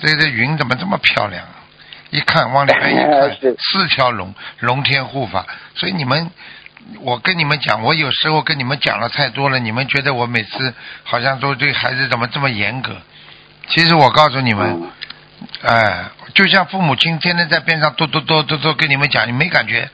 [0.00, 1.44] 这个云怎么这么漂亮？
[2.10, 5.46] 一看往里面一看，四条龙，龙天护法。
[5.74, 6.30] 所以你们，
[7.00, 12.96] 我跟你们讲，我有时候跟你们讲了太多了，你们觉得我每次好像都对孩子怎么这么严格？
[13.68, 14.90] 其实我告诉你们，嗯
[15.62, 16.04] 哎，
[16.34, 19.88] 就像父母亲天天在边上嘟嘟嘟嘟嘟跟你们讲，你没感觉。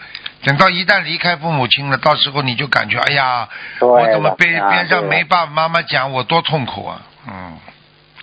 [0.45, 3.49] 等到一旦离开父母亲了，到时候你就感觉，哎呀，
[3.81, 7.01] 我怎么的边边上没爸爸妈妈讲，我多痛苦啊！
[7.29, 7.57] 嗯，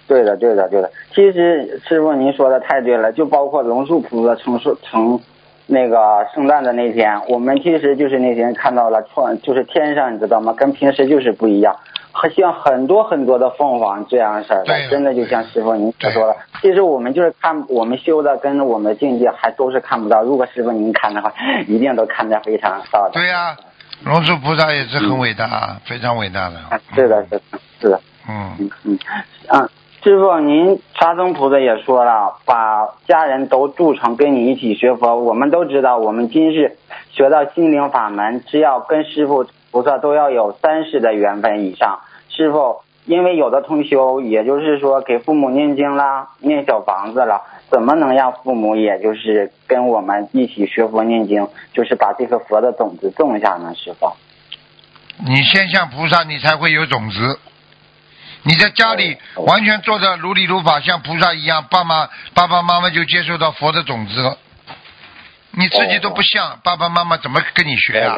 [0.10, 0.92] 对的，对的，对的。
[1.14, 5.22] 其实师傅您说的太对了，就包括龙树菩萨从说从
[5.68, 10.52] 那个圣诞的那天，我们其实就是那天看到了创，就是天上你知道吗？
[10.58, 11.76] 跟平时就是不一样，
[12.12, 20.24] 很像很多很多的凤凰这样式儿的，真的就像师傅您所说的，其实我们就是看我们修的跟我们的境界还都是看不到。
[20.24, 21.32] 如果师傅您看的话，
[21.70, 23.12] 一定都看得非常到的。
[23.14, 23.56] 对呀、
[24.04, 26.56] 龙树菩萨也是很伟大，啊，非常伟大的。
[26.58, 27.42] 啊，是的，是的，
[27.80, 28.02] 是的。
[28.28, 29.00] 嗯，嗯嗯，
[29.48, 29.70] 啊，
[30.02, 35.18] 师傅，您沙僧菩萨也说了，把家人都铸成跟你一起学佛。
[35.18, 36.78] 我们都知道，我们今世
[37.12, 42.00] 学到心灵法门，只要跟师傅菩萨都要有三世的缘分以上。
[42.30, 53.74] 师傅，因为有的同修，也就是说给父母念经啦，念小房子了，怎么能让父母也就是跟我们一起学佛念经，就是把这个佛的种子种下呢？
[53.76, 54.14] 师傅，
[55.28, 57.38] 你先向菩萨，你才会有种子。
[58.44, 64.38] 你在家里哦完全做的如理如法，像菩萨一样，爸妈爸爸妈妈就接受到佛的种子了。
[65.52, 68.18] 你自己都不像，爸爸妈妈怎么跟你学啊？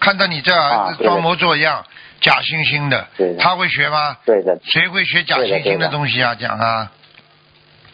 [0.00, 1.84] 看到你这儿子装模作样、
[2.20, 3.06] 假惺惺的
[3.38, 4.16] 他会学吗？
[4.26, 6.34] 对的，谁会学假惺惺的东西啊？
[6.34, 6.90] 讲啊，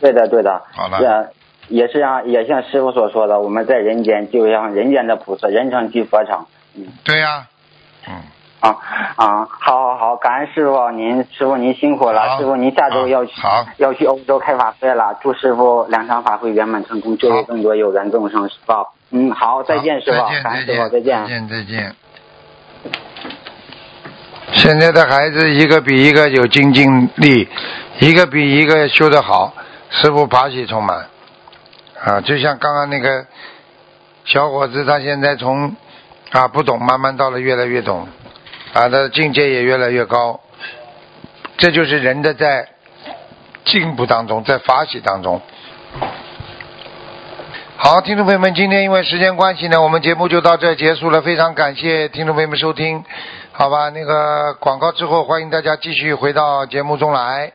[0.00, 0.62] 对的，对的。
[0.72, 1.32] 好了。
[1.68, 6.46] 也像也像师傅所说的，我们在人间就像人间的菩萨，人成即佛成。
[6.74, 6.86] 嗯。
[7.04, 7.46] 对呀、
[8.08, 8.14] 嗯，
[8.60, 8.76] 啊
[9.16, 18.72] 啊，好好好，感恩师傅您，师傅您辛苦了，师傅您下周要去好要去欧洲开法会了，祝师傅两场法会圆满成功，救好度更多有缘众生，师傅。
[19.10, 21.22] 嗯，好，再见，师傅感恩师傅，再再见。
[21.22, 21.94] 再见，再见。
[24.54, 27.48] 现在的孩子一个比一个有精进力，
[28.00, 29.54] 一个比一个修得好，
[29.90, 31.06] 师傅法喜充满。
[32.04, 33.24] 啊，就像刚刚那个
[34.24, 35.74] 小伙子，他现在从
[36.30, 38.06] 啊不懂，慢慢到了越来越懂，
[38.72, 40.40] 啊，他的境界也越来越高。
[41.56, 42.68] 这就是人的在
[43.64, 45.40] 进步当中，在发喜当中。
[47.76, 51.22] 好，听众朋友们，今天因为时间关系呢，我们节目就到这结束了。
[51.22, 53.04] 非常感谢听众朋友们收听，
[53.52, 53.88] 好吧？
[53.90, 57.52] 那个广告之后，欢迎大家继续回到节目中来。